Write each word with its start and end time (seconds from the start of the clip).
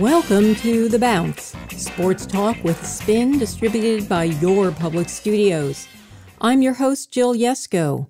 Welcome 0.00 0.54
to 0.56 0.88
The 0.88 0.98
Bounce, 0.98 1.54
sports 1.76 2.24
talk 2.24 2.56
with 2.64 2.82
spin 2.86 3.38
distributed 3.38 4.08
by 4.08 4.24
your 4.24 4.70
public 4.70 5.10
studios. 5.10 5.86
I'm 6.40 6.62
your 6.62 6.72
host, 6.72 7.12
Jill 7.12 7.34
Yesko. 7.34 8.06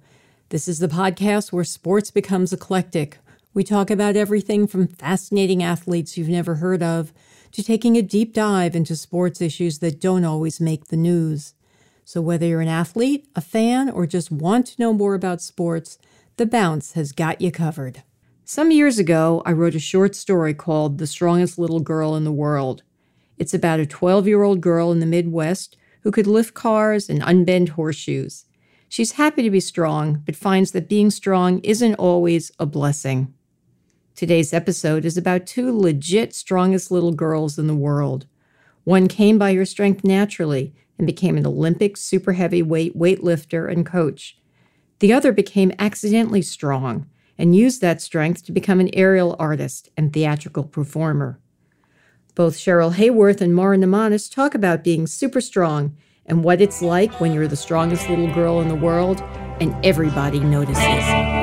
This 0.50 0.68
is 0.68 0.78
the 0.78 0.86
podcast 0.86 1.50
where 1.50 1.64
sports 1.64 2.12
becomes 2.12 2.52
eclectic. 2.52 3.18
We 3.52 3.64
talk 3.64 3.90
about 3.90 4.14
everything 4.14 4.68
from 4.68 4.86
fascinating 4.86 5.60
athletes 5.60 6.16
you've 6.16 6.28
never 6.28 6.54
heard 6.54 6.84
of 6.84 7.12
to 7.50 7.64
taking 7.64 7.96
a 7.96 8.02
deep 8.02 8.32
dive 8.32 8.76
into 8.76 8.94
sports 8.94 9.40
issues 9.40 9.80
that 9.80 10.00
don't 10.00 10.24
always 10.24 10.60
make 10.60 10.86
the 10.86 10.96
news. 10.96 11.54
So, 12.04 12.20
whether 12.20 12.46
you're 12.46 12.60
an 12.60 12.68
athlete, 12.68 13.26
a 13.34 13.40
fan, 13.40 13.90
or 13.90 14.06
just 14.06 14.30
want 14.30 14.66
to 14.66 14.80
know 14.80 14.92
more 14.92 15.14
about 15.14 15.42
sports, 15.42 15.98
The 16.36 16.46
Bounce 16.46 16.92
has 16.92 17.10
got 17.10 17.40
you 17.40 17.50
covered. 17.50 18.04
Some 18.44 18.72
years 18.72 18.98
ago, 18.98 19.40
I 19.46 19.52
wrote 19.52 19.76
a 19.76 19.80
short 19.80 20.16
story 20.16 20.52
called 20.52 20.98
The 20.98 21.06
Strongest 21.06 21.58
Little 21.58 21.78
Girl 21.78 22.16
in 22.16 22.24
the 22.24 22.32
World. 22.32 22.82
It's 23.38 23.54
about 23.54 23.78
a 23.78 23.86
12 23.86 24.26
year 24.26 24.42
old 24.42 24.60
girl 24.60 24.90
in 24.90 24.98
the 24.98 25.06
Midwest 25.06 25.76
who 26.02 26.10
could 26.10 26.26
lift 26.26 26.52
cars 26.52 27.08
and 27.08 27.22
unbend 27.22 27.70
horseshoes. 27.70 28.46
She's 28.88 29.12
happy 29.12 29.42
to 29.44 29.50
be 29.50 29.60
strong, 29.60 30.22
but 30.26 30.34
finds 30.34 30.72
that 30.72 30.88
being 30.88 31.08
strong 31.10 31.60
isn't 31.60 31.94
always 31.94 32.50
a 32.58 32.66
blessing. 32.66 33.32
Today's 34.16 34.52
episode 34.52 35.04
is 35.04 35.16
about 35.16 35.46
two 35.46 35.74
legit 35.74 36.34
strongest 36.34 36.90
little 36.90 37.12
girls 37.12 37.60
in 37.60 37.68
the 37.68 37.76
world. 37.76 38.26
One 38.82 39.06
came 39.06 39.38
by 39.38 39.54
her 39.54 39.64
strength 39.64 40.02
naturally 40.02 40.74
and 40.98 41.06
became 41.06 41.36
an 41.36 41.46
Olympic 41.46 41.96
super 41.96 42.32
heavyweight 42.32 42.98
weightlifter 42.98 43.70
and 43.70 43.86
coach. 43.86 44.36
The 44.98 45.12
other 45.12 45.32
became 45.32 45.72
accidentally 45.78 46.42
strong 46.42 47.06
and 47.38 47.56
used 47.56 47.80
that 47.80 48.00
strength 48.00 48.44
to 48.44 48.52
become 48.52 48.80
an 48.80 48.90
aerial 48.94 49.36
artist 49.38 49.90
and 49.96 50.12
theatrical 50.12 50.64
performer. 50.64 51.38
Both 52.34 52.56
Cheryl 52.56 52.94
Haworth 52.94 53.40
and 53.40 53.54
Mara 53.54 53.76
Neimanis 53.76 54.32
talk 54.32 54.54
about 54.54 54.84
being 54.84 55.06
super 55.06 55.40
strong 55.40 55.96
and 56.26 56.44
what 56.44 56.60
it's 56.60 56.82
like 56.82 57.20
when 57.20 57.32
you're 57.32 57.48
the 57.48 57.56
strongest 57.56 58.08
little 58.08 58.32
girl 58.32 58.60
in 58.60 58.68
the 58.68 58.74
world 58.74 59.20
and 59.60 59.74
everybody 59.84 60.40
notices. 60.40 61.41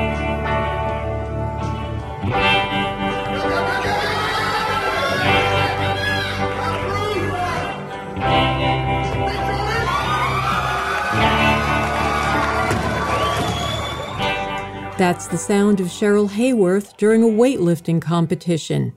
That's 15.00 15.28
the 15.28 15.38
sound 15.38 15.80
of 15.80 15.86
Cheryl 15.86 16.28
Haworth 16.28 16.94
during 16.98 17.22
a 17.22 17.26
weightlifting 17.26 18.02
competition. 18.02 18.92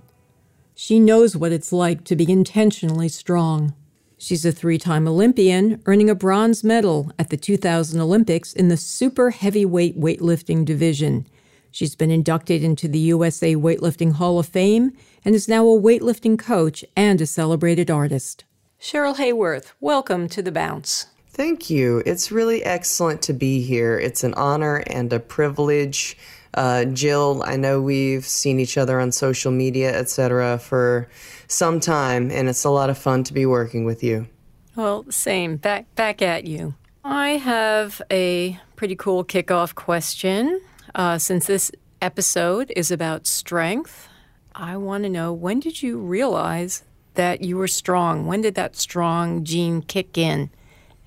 She 0.75 0.99
knows 0.99 1.37
what 1.37 1.53
it's 1.53 1.71
like 1.71 2.03
to 2.03 2.17
be 2.17 2.29
intentionally 2.29 3.07
strong. 3.07 3.73
She's 4.17 4.43
a 4.43 4.51
three 4.51 4.77
time 4.77 5.07
Olympian, 5.07 5.81
earning 5.85 6.09
a 6.09 6.13
bronze 6.13 6.61
medal 6.61 7.13
at 7.17 7.29
the 7.29 7.37
2000 7.37 8.01
Olympics 8.01 8.51
in 8.51 8.67
the 8.67 8.75
super 8.75 9.29
heavyweight 9.29 9.97
weightlifting 9.97 10.65
division. 10.65 11.25
She's 11.71 11.95
been 11.95 12.11
inducted 12.11 12.65
into 12.65 12.89
the 12.89 12.99
USA 12.99 13.55
Weightlifting 13.55 14.15
Hall 14.15 14.39
of 14.39 14.49
Fame 14.49 14.91
and 15.23 15.33
is 15.33 15.47
now 15.47 15.65
a 15.65 15.81
weightlifting 15.81 16.38
coach 16.38 16.83
and 16.97 17.21
a 17.21 17.25
celebrated 17.25 17.89
artist. 17.89 18.43
Cheryl 18.77 19.15
Haworth, 19.15 19.71
welcome 19.79 20.27
to 20.27 20.41
The 20.41 20.51
Bounce. 20.51 21.05
Thank 21.33 21.71
you. 21.71 22.03
It's 22.05 22.31
really 22.31 22.63
excellent 22.63 23.23
to 23.23 23.33
be 23.33 23.63
here. 23.63 23.97
It's 23.97 24.23
an 24.23 24.35
honor 24.35 24.83
and 24.85 25.11
a 25.11 25.19
privilege. 25.19 26.15
Uh, 26.53 26.85
Jill, 26.85 27.41
I 27.43 27.55
know 27.55 27.81
we've 27.81 28.23
seen 28.23 28.59
each 28.59 28.77
other 28.77 28.99
on 28.99 29.11
social 29.11 29.51
media, 29.51 29.97
etc., 29.97 30.59
for 30.59 31.09
some 31.47 31.79
time, 31.79 32.29
and 32.29 32.47
it's 32.47 32.63
a 32.63 32.69
lot 32.69 32.91
of 32.91 32.99
fun 32.99 33.23
to 33.23 33.33
be 33.33 33.47
working 33.47 33.83
with 33.83 34.03
you. 34.03 34.27
Well, 34.75 35.05
same. 35.09 35.57
Back 35.57 35.93
back 35.95 36.22
at 36.22 36.45
you. 36.45 36.75
I 37.03 37.31
have 37.31 37.99
a 38.11 38.59
pretty 38.75 38.95
cool 38.95 39.25
kickoff 39.25 39.73
question. 39.73 40.61
Uh, 40.93 41.17
since 41.17 41.47
this 41.47 41.72
episode 41.99 42.72
is 42.75 42.91
about 42.91 43.25
strength, 43.25 44.07
I 44.53 44.77
want 44.77 45.03
to 45.03 45.09
know 45.09 45.33
when 45.33 45.59
did 45.59 45.81
you 45.81 45.97
realize 45.97 46.83
that 47.16 47.41
you 47.41 47.57
were 47.57 47.67
strong? 47.67 48.27
When 48.27 48.41
did 48.41 48.53
that 48.53 48.75
strong 48.75 49.43
gene 49.43 49.81
kick 49.81 50.16
in? 50.16 50.51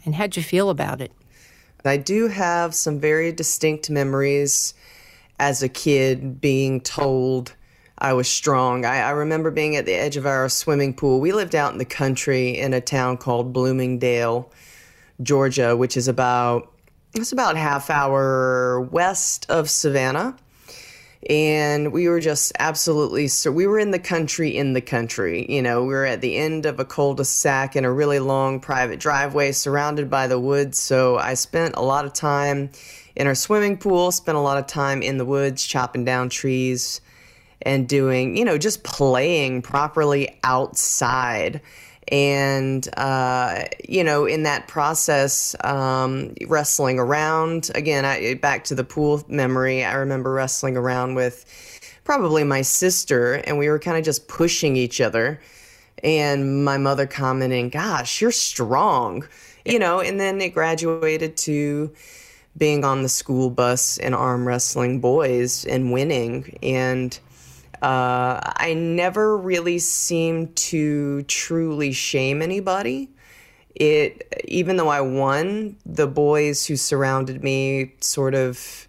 And 0.06 0.14
how'd 0.14 0.36
you 0.36 0.42
feel 0.42 0.70
about 0.70 1.02
it? 1.02 1.12
I 1.86 1.96
do 1.96 2.28
have 2.28 2.74
some 2.74 2.98
very 2.98 3.32
distinct 3.32 3.90
memories 3.90 4.74
as 5.38 5.62
a 5.62 5.68
kid 5.68 6.40
being 6.40 6.80
told 6.80 7.54
I 7.98 8.12
was 8.12 8.28
strong. 8.28 8.84
I, 8.84 8.98
I, 8.98 9.10
remember 9.10 9.50
being 9.50 9.76
at 9.76 9.86
the 9.86 9.94
edge 9.94 10.16
of 10.16 10.26
our 10.26 10.48
swimming 10.48 10.92
pool. 10.94 11.20
We 11.20 11.32
lived 11.32 11.54
out 11.54 11.72
in 11.72 11.78
the 11.78 11.84
country 11.84 12.58
in 12.58 12.74
a 12.74 12.80
town 12.80 13.16
called 13.16 13.52
Bloomingdale, 13.52 14.52
Georgia, 15.22 15.76
which 15.76 15.96
is 15.96 16.08
about 16.08 16.72
it's 17.14 17.32
about 17.32 17.56
half 17.56 17.88
hour 17.88 18.80
west 18.80 19.46
of 19.48 19.70
Savannah 19.70 20.36
and 21.28 21.92
we 21.92 22.08
were 22.08 22.20
just 22.20 22.52
absolutely 22.58 23.26
so 23.26 23.50
we 23.50 23.66
were 23.66 23.78
in 23.78 23.90
the 23.90 23.98
country 23.98 24.56
in 24.56 24.74
the 24.74 24.80
country 24.80 25.44
you 25.48 25.60
know 25.60 25.82
we 25.82 25.88
were 25.88 26.04
at 26.04 26.20
the 26.20 26.36
end 26.36 26.66
of 26.66 26.78
a 26.78 26.84
cul-de-sac 26.84 27.74
in 27.74 27.84
a 27.84 27.92
really 27.92 28.18
long 28.18 28.60
private 28.60 29.00
driveway 29.00 29.50
surrounded 29.50 30.08
by 30.08 30.26
the 30.26 30.38
woods. 30.38 30.78
So 30.78 31.16
i 31.16 31.34
spent 31.34 31.74
a 31.76 31.82
lot 31.82 32.04
of 32.04 32.12
time 32.12 32.70
in 33.16 33.26
our 33.26 33.34
swimming 33.34 33.76
pool 33.76 34.12
spent 34.12 34.38
a 34.38 34.40
lot 34.40 34.58
of 34.58 34.66
time 34.66 35.02
in 35.02 35.18
the 35.18 35.24
woods 35.24 35.66
chopping 35.66 36.04
down 36.04 36.28
trees 36.28 37.00
and 37.62 37.88
doing 37.88 38.36
you 38.36 38.44
know 38.44 38.58
just 38.58 38.84
playing 38.84 39.62
properly 39.62 40.38
outside 40.44 41.60
and 42.08 42.88
uh, 42.96 43.64
you 43.88 44.04
know 44.04 44.26
in 44.26 44.44
that 44.44 44.68
process 44.68 45.56
um, 45.64 46.34
wrestling 46.46 46.98
around 46.98 47.70
again 47.74 48.04
I, 48.04 48.34
back 48.34 48.64
to 48.64 48.74
the 48.74 48.84
pool 48.84 49.24
memory 49.28 49.84
i 49.84 49.94
remember 49.94 50.32
wrestling 50.32 50.76
around 50.76 51.14
with 51.14 51.44
probably 52.04 52.44
my 52.44 52.62
sister 52.62 53.34
and 53.34 53.58
we 53.58 53.68
were 53.68 53.78
kind 53.78 53.98
of 53.98 54.04
just 54.04 54.28
pushing 54.28 54.76
each 54.76 55.00
other. 55.00 55.40
And 56.04 56.64
my 56.64 56.76
mother 56.76 57.06
commenting 57.06 57.70
gosh 57.70 58.20
you're 58.20 58.30
strong 58.30 59.26
you 59.64 59.78
know 59.78 60.00
and 60.00 60.20
then 60.20 60.40
it 60.42 60.50
graduated 60.50 61.38
to 61.38 61.90
being 62.56 62.84
on 62.84 63.02
the 63.02 63.08
school 63.08 63.50
bus 63.50 63.98
and 63.98 64.14
arm 64.14 64.46
wrestling 64.46 65.00
boys 65.00 65.64
and 65.64 65.92
winning. 65.92 66.58
And 66.62 67.18
uh, 67.82 68.40
I 68.56 68.74
never 68.74 69.36
really 69.36 69.78
seemed 69.78 70.56
to 70.56 71.22
truly 71.24 71.92
shame 71.92 72.42
anybody. 72.42 73.10
It, 73.74 74.44
even 74.46 74.76
though 74.76 74.88
I 74.88 75.02
won, 75.02 75.76
the 75.84 76.06
boys 76.06 76.66
who 76.66 76.76
surrounded 76.76 77.44
me 77.44 77.92
sort 78.00 78.34
of 78.34 78.88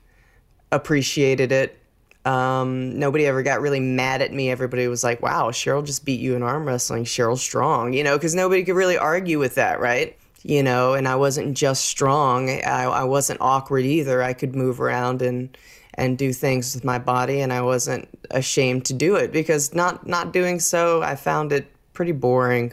appreciated 0.71 1.51
it. 1.51 1.77
Um, 2.25 2.97
nobody 2.99 3.25
ever 3.25 3.43
got 3.43 3.61
really 3.61 3.79
mad 3.79 4.21
at 4.21 4.33
me. 4.33 4.49
Everybody 4.49 4.87
was 4.87 5.03
like, 5.03 5.21
wow, 5.21 5.49
Cheryl 5.51 5.85
just 5.85 6.05
beat 6.05 6.19
you 6.19 6.35
in 6.35 6.43
arm 6.43 6.65
wrestling. 6.65 7.05
Cheryl's 7.05 7.41
strong, 7.41 7.93
you 7.93 8.03
know, 8.03 8.17
because 8.17 8.35
nobody 8.35 8.63
could 8.63 8.75
really 8.75 8.97
argue 8.97 9.39
with 9.39 9.55
that, 9.55 9.79
right? 9.79 10.17
You 10.43 10.63
know, 10.63 10.93
and 10.93 11.07
I 11.07 11.15
wasn't 11.15 11.57
just 11.57 11.85
strong, 11.85 12.49
I, 12.49 12.83
I 12.83 13.03
wasn't 13.03 13.41
awkward 13.41 13.85
either. 13.85 14.21
I 14.21 14.33
could 14.33 14.55
move 14.55 14.79
around 14.79 15.21
and 15.21 15.57
and 15.97 16.17
do 16.17 16.31
things 16.31 16.75
with 16.75 16.83
my 16.83 16.99
body 16.99 17.41
and 17.41 17.51
I 17.51 17.61
wasn't 17.61 18.07
ashamed 18.31 18.85
to 18.85 18.93
do 18.93 19.15
it 19.15 19.31
because 19.31 19.73
not 19.73 20.07
not 20.07 20.31
doing 20.31 20.59
so 20.59 21.01
I 21.01 21.15
found 21.15 21.51
it 21.51 21.71
pretty 21.93 22.11
boring. 22.11 22.71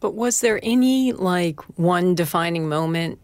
But 0.00 0.14
was 0.14 0.40
there 0.40 0.60
any 0.62 1.12
like 1.12 1.60
one 1.78 2.14
defining 2.14 2.68
moment 2.68 3.18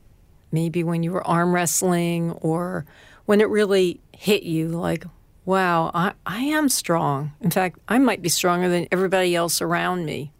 maybe 0.50 0.82
when 0.82 1.02
you 1.02 1.12
were 1.12 1.26
arm 1.26 1.54
wrestling 1.54 2.32
or 2.32 2.84
when 3.26 3.40
it 3.40 3.48
really 3.48 4.00
hit 4.12 4.42
you 4.42 4.68
like 4.68 5.04
wow, 5.48 5.90
I, 5.94 6.12
I 6.26 6.40
am 6.40 6.68
strong. 6.68 7.32
In 7.40 7.50
fact, 7.50 7.78
I 7.88 7.98
might 7.98 8.20
be 8.20 8.28
stronger 8.28 8.68
than 8.68 8.86
everybody 8.92 9.34
else 9.34 9.62
around 9.62 10.04
me. 10.04 10.30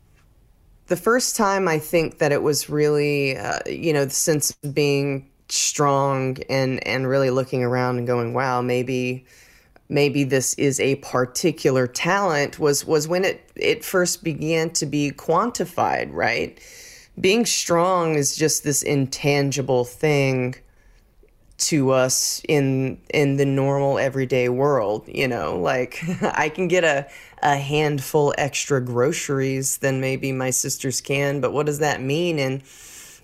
The 0.89 0.97
first 0.97 1.35
time 1.35 1.67
I 1.67 1.79
think 1.79 2.19
that 2.19 2.31
it 2.31 2.43
was 2.43 2.69
really, 2.69 3.39
uh, 3.39 3.61
you 3.65 3.95
know, 3.95 4.05
the 4.05 4.11
sense 4.11 4.55
of 4.63 4.75
being 4.75 5.27
strong 5.49 6.39
and 6.49 6.87
and 6.87 7.09
really 7.09 7.31
looking 7.31 7.63
around 7.63 7.99
and 7.99 8.07
going, 8.07 8.35
wow, 8.35 8.61
maybe 8.61 9.25
maybe 9.89 10.25
this 10.25 10.55
is 10.55 10.79
a 10.81 10.97
particular 10.97 11.87
talent 11.87 12.59
was 12.59 12.85
was 12.85 13.09
when 13.09 13.25
it 13.25 13.51
it 13.57 13.85
first 13.85 14.23
began 14.23 14.71
to 14.71 14.87
be 14.87 15.11
quantified, 15.11 16.13
right? 16.13 16.61
Being 17.21 17.47
strong 17.47 18.15
is 18.15 18.37
just 18.37 18.63
this 18.63 18.83
intangible 18.83 19.85
thing 19.85 20.55
to 21.59 21.91
us 21.91 22.41
in 22.49 22.99
in 23.13 23.37
the 23.37 23.45
normal 23.45 23.99
everyday 23.99 24.49
world 24.49 25.03
you 25.09 25.27
know 25.27 25.59
like 25.59 26.01
i 26.23 26.49
can 26.49 26.69
get 26.69 26.85
a 26.85 27.05
a 27.43 27.57
handful 27.57 28.33
extra 28.39 28.81
groceries 28.81 29.79
than 29.79 30.01
maybe 30.01 30.31
my 30.31 30.51
sisters 30.51 31.01
can 31.01 31.41
but 31.41 31.53
what 31.53 31.67
does 31.67 31.81
that 31.81 32.01
mean 32.01 32.39
and 32.39 32.63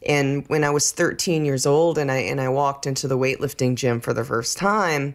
and 0.06 0.46
when 0.48 0.64
I 0.64 0.70
was 0.70 0.92
13 0.92 1.44
years 1.44 1.66
old 1.66 1.98
and 1.98 2.10
I 2.10 2.18
and 2.18 2.40
I 2.40 2.48
walked 2.48 2.86
into 2.86 3.08
the 3.08 3.18
weightlifting 3.18 3.74
gym 3.74 4.00
for 4.00 4.12
the 4.12 4.24
first 4.24 4.58
time 4.58 5.14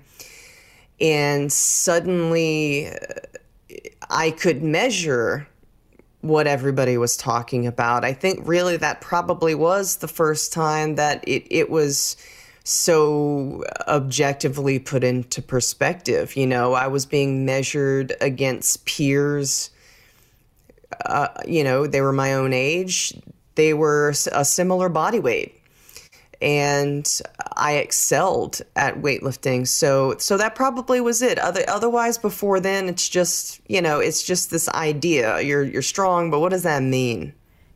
and 0.99 1.51
suddenly 1.51 2.87
uh, 2.87 2.93
I 4.09 4.31
could 4.31 4.63
measure 4.63 5.47
what 6.21 6.47
everybody 6.47 6.97
was 6.97 7.15
talking 7.15 7.65
about. 7.65 8.03
I 8.03 8.13
think 8.13 8.41
really 8.45 8.77
that 8.77 9.01
probably 9.01 9.55
was 9.55 9.97
the 9.97 10.07
first 10.07 10.51
time 10.51 10.95
that 10.95 11.23
it, 11.27 11.47
it 11.49 11.69
was 11.69 12.17
so 12.63 13.63
objectively 13.87 14.79
put 14.79 15.03
into 15.03 15.41
perspective. 15.41 16.35
You 16.35 16.45
know, 16.45 16.73
I 16.73 16.87
was 16.87 17.05
being 17.05 17.45
measured 17.45 18.13
against 18.19 18.85
peers. 18.85 19.69
Uh, 21.05 21.29
you 21.47 21.63
know, 21.63 21.87
they 21.87 22.01
were 22.01 22.11
my 22.11 22.33
own 22.33 22.51
age. 22.51 23.13
They 23.59 23.73
were 23.73 24.13
a 24.31 24.45
similar 24.45 24.87
body 24.87 25.19
weight 25.19 25.59
and 26.41 27.21
I 27.57 27.73
excelled 27.73 28.61
at 28.77 29.01
weightlifting. 29.01 29.67
So 29.67 30.15
so 30.17 30.37
that 30.37 30.55
probably 30.55 31.01
was 31.01 31.21
it. 31.21 31.37
Other, 31.37 31.65
otherwise 31.67 32.17
before 32.17 32.61
then 32.61 32.87
it's 32.87 33.09
just, 33.09 33.59
you 33.67 33.81
know, 33.81 33.99
it's 33.99 34.23
just 34.23 34.49
this 34.49 34.69
idea. 34.69 35.41
You're 35.41 35.63
you're 35.63 35.81
strong, 35.81 36.31
but 36.31 36.39
what 36.39 36.51
does 36.51 36.63
that 36.63 36.81
mean? 36.81 37.33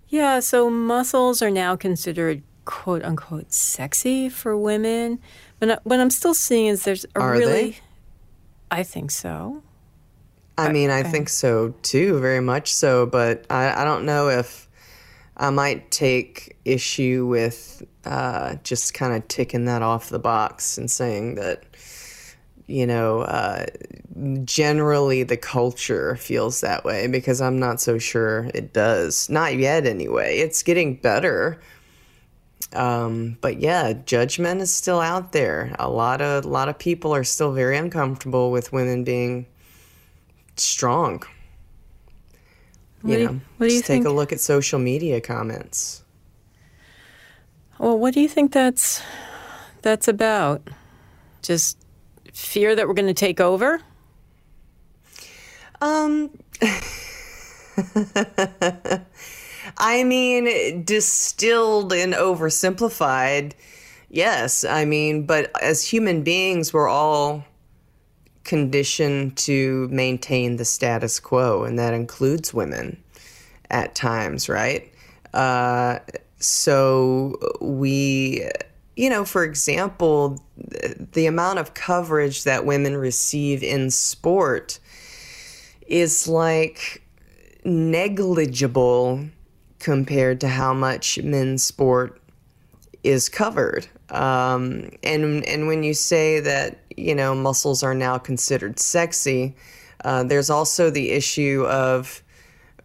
Yeah, 0.08 0.40
so 0.40 0.70
muscles 0.70 1.42
are 1.42 1.52
now 1.52 1.76
considered 1.76 2.44
quote 2.64 3.04
unquote 3.04 3.52
sexy 3.52 4.30
for 4.30 4.56
women. 4.56 5.20
But 5.60 5.70
uh, 5.70 5.80
what 5.84 6.00
I'm 6.00 6.10
still 6.10 6.34
seeing 6.34 6.68
is 6.68 6.86
there's 6.86 7.04
a 7.16 7.20
are 7.20 7.32
really 7.34 7.72
they? 7.72 7.78
I 8.72 8.84
think 8.84 9.12
so. 9.12 9.62
I 10.58 10.72
mean, 10.72 10.90
I, 10.90 11.00
I 11.00 11.04
think 11.04 11.28
so 11.28 11.74
too, 11.82 12.20
very 12.20 12.40
much 12.40 12.74
so, 12.74 13.06
but 13.06 13.46
I, 13.50 13.82
I 13.82 13.84
don't 13.84 14.06
know 14.06 14.30
if 14.30 14.63
I 15.38 15.50
might 15.50 15.90
take 15.92 16.58
issue 16.64 17.26
with 17.26 17.84
uh, 18.06 18.56
just 18.64 18.94
kind 18.94 19.14
of 19.14 19.28
ticking 19.28 19.66
that 19.66 19.82
off 19.82 20.10
the 20.10 20.20
box 20.20 20.78
and 20.78 20.90
saying 20.90 21.36
that, 21.36 21.64
you 22.68 22.86
know, 22.86 23.22
uh, 23.22 23.66
generally 24.44 25.24
the 25.24 25.38
culture 25.38 26.16
feels 26.18 26.62
that 26.62 26.86
way 26.86 27.08
because 27.08 27.42
I'm 27.42 27.60
not 27.60 27.82
so 27.82 27.98
sure 27.98 28.50
it 28.54 28.74
does. 28.74 29.30
Not 29.30 29.56
yet, 29.56 29.88
anyway. 29.88 30.38
It's 30.38 30.62
getting 30.62 30.96
better. 30.96 31.60
Um, 32.74 33.38
but 33.42 33.60
yeah, 33.60 33.94
judgment 33.94 34.62
is 34.62 34.72
still 34.72 35.00
out 35.00 35.32
there. 35.32 35.76
A 35.80 35.90
lot 35.90 36.22
of 36.22 36.46
a 36.46 36.48
lot 36.48 36.70
of 36.70 36.78
people 36.80 37.14
are 37.14 37.24
still 37.24 37.52
very 37.52 37.78
uncomfortable 37.78 38.52
with 38.52 38.74
women 38.74 39.04
being 39.04 39.46
strong. 40.56 41.24
You 43.04 43.26
know, 43.26 43.42
do 43.60 43.66
you 43.66 43.70
just 43.70 43.86
take 43.86 43.88
think? 43.88 44.06
a 44.06 44.10
look 44.10 44.32
at 44.32 44.40
social 44.40 44.80
media 44.80 45.20
comments. 45.20 46.04
Well, 47.78 48.00
what 48.00 48.14
do 48.14 48.22
you 48.22 48.30
think 48.30 48.54
that's 48.54 49.02
that's 49.82 50.08
about? 50.08 50.70
Just 51.42 51.78
fear 52.32 52.76
that 52.76 52.88
we're 52.88 52.94
going 52.94 53.08
to 53.08 53.14
take 53.14 53.42
over? 53.42 53.82
Um, 55.82 56.30
I 59.78 60.04
mean, 60.06 60.84
distilled 60.84 61.92
and 61.92 62.14
oversimplified, 62.14 63.52
yes. 64.10 64.64
I 64.64 64.86
mean, 64.86 65.26
but 65.26 65.52
as 65.62 65.86
human 65.86 66.24
beings, 66.24 66.74
we're 66.74 66.88
all 66.88 67.44
conditioned 68.44 69.38
to 69.38 69.88
maintain 69.90 70.58
the 70.58 70.66
status 70.66 71.20
quo, 71.20 71.64
and 71.64 71.80
that 71.80 71.94
includes 71.94 72.54
women 72.54 73.02
at 73.70 73.96
times, 73.96 74.50
right? 74.50 74.92
Uh, 75.34 76.00
so 76.38 77.38
we, 77.62 78.48
you 78.96 79.10
know, 79.10 79.26
for 79.26 79.44
example, 79.44 80.44
the 81.14 81.26
amount 81.26 81.60
of 81.60 81.74
coverage 81.74 82.44
that 82.44 82.66
women 82.66 82.98
receive 82.98 83.64
in 83.64 83.90
sport 83.90 84.80
is 85.88 86.28
like 86.28 87.02
negligible 87.64 89.26
compared 89.80 90.42
to 90.42 90.48
how 90.48 90.74
much 90.74 91.22
men's 91.22 91.64
sport 91.64 92.22
is 93.04 93.30
covered. 93.30 93.88
Um, 94.10 94.90
and 95.02 95.46
and 95.46 95.68
when 95.68 95.84
you 95.84 95.94
say 95.94 96.40
that 96.40 96.83
you 96.98 97.16
know 97.16 97.36
muscles 97.36 97.84
are 97.84 97.96
now 97.96 98.18
considered 98.18 98.80
sexy, 98.80 99.56
uh, 100.04 100.24
there's 100.24 100.50
also 100.50 100.90
the 100.90 101.12
issue 101.12 101.66
of 101.68 102.24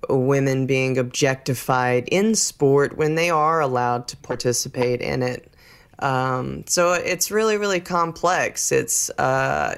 women 0.09 0.67
being 0.67 0.97
objectified 0.99 2.09
in 2.09 2.35
sport 2.35 2.97
when 2.97 3.15
they 3.15 3.31
are 3.31 3.61
allowed 3.61 4.09
to 4.09 4.17
participate 4.19 5.01
in 5.01 5.23
it. 5.23 5.53
Um, 5.99 6.65
so 6.67 6.93
it's 6.93 7.31
really, 7.31 7.57
really 7.57 7.81
complex. 7.81 8.71
It's, 8.71 9.11
uh, 9.11 9.75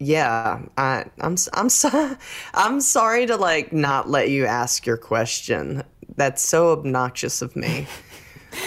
yeah, 0.00 0.60
I, 0.76 1.04
I'm, 1.20 1.36
I'm, 1.52 1.68
so, 1.68 2.16
I'm 2.54 2.80
sorry 2.80 3.26
to 3.26 3.36
like 3.36 3.72
not 3.72 4.08
let 4.08 4.30
you 4.30 4.46
ask 4.46 4.84
your 4.84 4.96
question. 4.96 5.84
That's 6.16 6.42
so 6.42 6.72
obnoxious 6.72 7.42
of 7.42 7.54
me. 7.54 7.86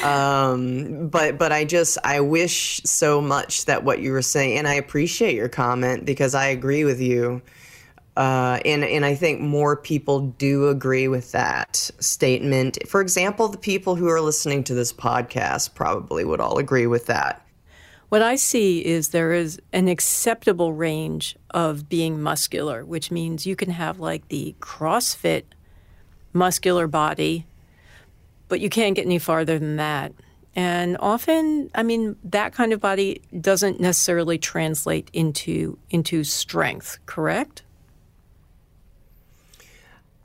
um, 0.04 1.10
but, 1.10 1.38
but 1.38 1.52
I 1.52 1.66
just, 1.66 1.98
I 2.04 2.20
wish 2.20 2.82
so 2.84 3.22
much 3.22 3.66
that 3.66 3.84
what 3.84 4.00
you 4.00 4.12
were 4.12 4.22
saying, 4.22 4.58
and 4.58 4.68
I 4.68 4.76
appreciate 4.76 5.36
your 5.36 5.50
comment 5.50 6.06
because 6.06 6.36
I 6.36 6.48
agree 6.48 6.84
with 6.84 7.02
you. 7.02 7.42
Uh, 8.18 8.60
and 8.66 8.84
and 8.84 9.06
I 9.06 9.14
think 9.14 9.42
more 9.42 9.78
people 9.78 10.22
do 10.22 10.70
agree 10.70 11.08
with 11.08 11.34
that 11.34 11.76
statement. 12.00 12.80
For 12.88 13.00
example, 13.00 13.48
the 13.48 13.60
people 13.60 13.94
who 13.96 14.08
are 14.08 14.20
listening 14.20 14.64
to 14.64 14.74
this 14.74 14.92
podcast 14.92 15.76
probably 15.76 16.26
would 16.26 16.42
all 16.42 16.58
agree 16.58 16.88
with 16.88 17.06
that. 17.06 17.46
What 18.10 18.24
I 18.24 18.36
see 18.36 18.84
is 18.84 19.10
there 19.10 19.34
is 19.34 19.62
an 19.72 19.88
acceptable 19.88 20.74
range 20.74 21.36
of 21.52 21.90
being 21.90 22.20
muscular, 22.20 22.84
which 22.84 23.12
means 23.12 23.46
you 23.46 23.56
can 23.56 23.70
have 23.70 24.00
like 24.00 24.30
the 24.30 24.56
CrossFit 24.62 25.44
muscular 26.34 26.88
body, 26.88 27.46
but 28.48 28.60
you 28.60 28.70
can't 28.70 28.96
get 28.96 29.06
any 29.06 29.20
farther 29.20 29.60
than 29.60 29.78
that. 29.78 30.14
And 30.56 30.98
often, 31.00 31.70
I 31.76 31.84
mean, 31.84 32.16
that 32.24 32.54
kind 32.54 32.74
of 32.74 32.80
body 32.80 33.22
doesn't 33.40 33.80
necessarily 33.80 34.38
translate 34.40 35.10
into 35.14 35.78
into 35.90 36.24
strength, 36.24 36.98
correct? 37.06 37.62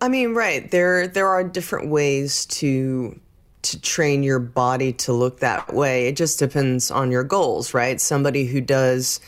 I 0.00 0.08
mean, 0.08 0.34
right. 0.34 0.70
There 0.70 1.06
there 1.06 1.28
are 1.28 1.44
different 1.44 1.90
ways 1.90 2.46
to 2.46 3.20
to 3.62 3.80
train 3.80 4.22
your 4.22 4.38
body 4.38 4.92
to 4.92 5.12
look 5.12 5.40
that 5.40 5.72
way. 5.72 6.08
It 6.08 6.16
just 6.16 6.38
depends 6.38 6.90
on 6.90 7.10
your 7.10 7.24
goals, 7.24 7.74
right? 7.74 8.00
Somebody 8.00 8.46
who 8.46 8.60
does 8.60 9.20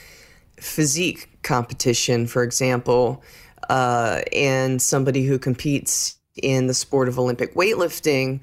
physique 0.58 1.28
competition, 1.42 2.26
for 2.26 2.42
example, 2.42 3.22
uh, 3.68 4.22
and 4.32 4.80
somebody 4.82 5.24
who 5.24 5.38
competes 5.38 6.16
in 6.42 6.66
the 6.66 6.74
sport 6.74 7.08
of 7.08 7.18
Olympic 7.18 7.54
weightlifting, 7.54 8.40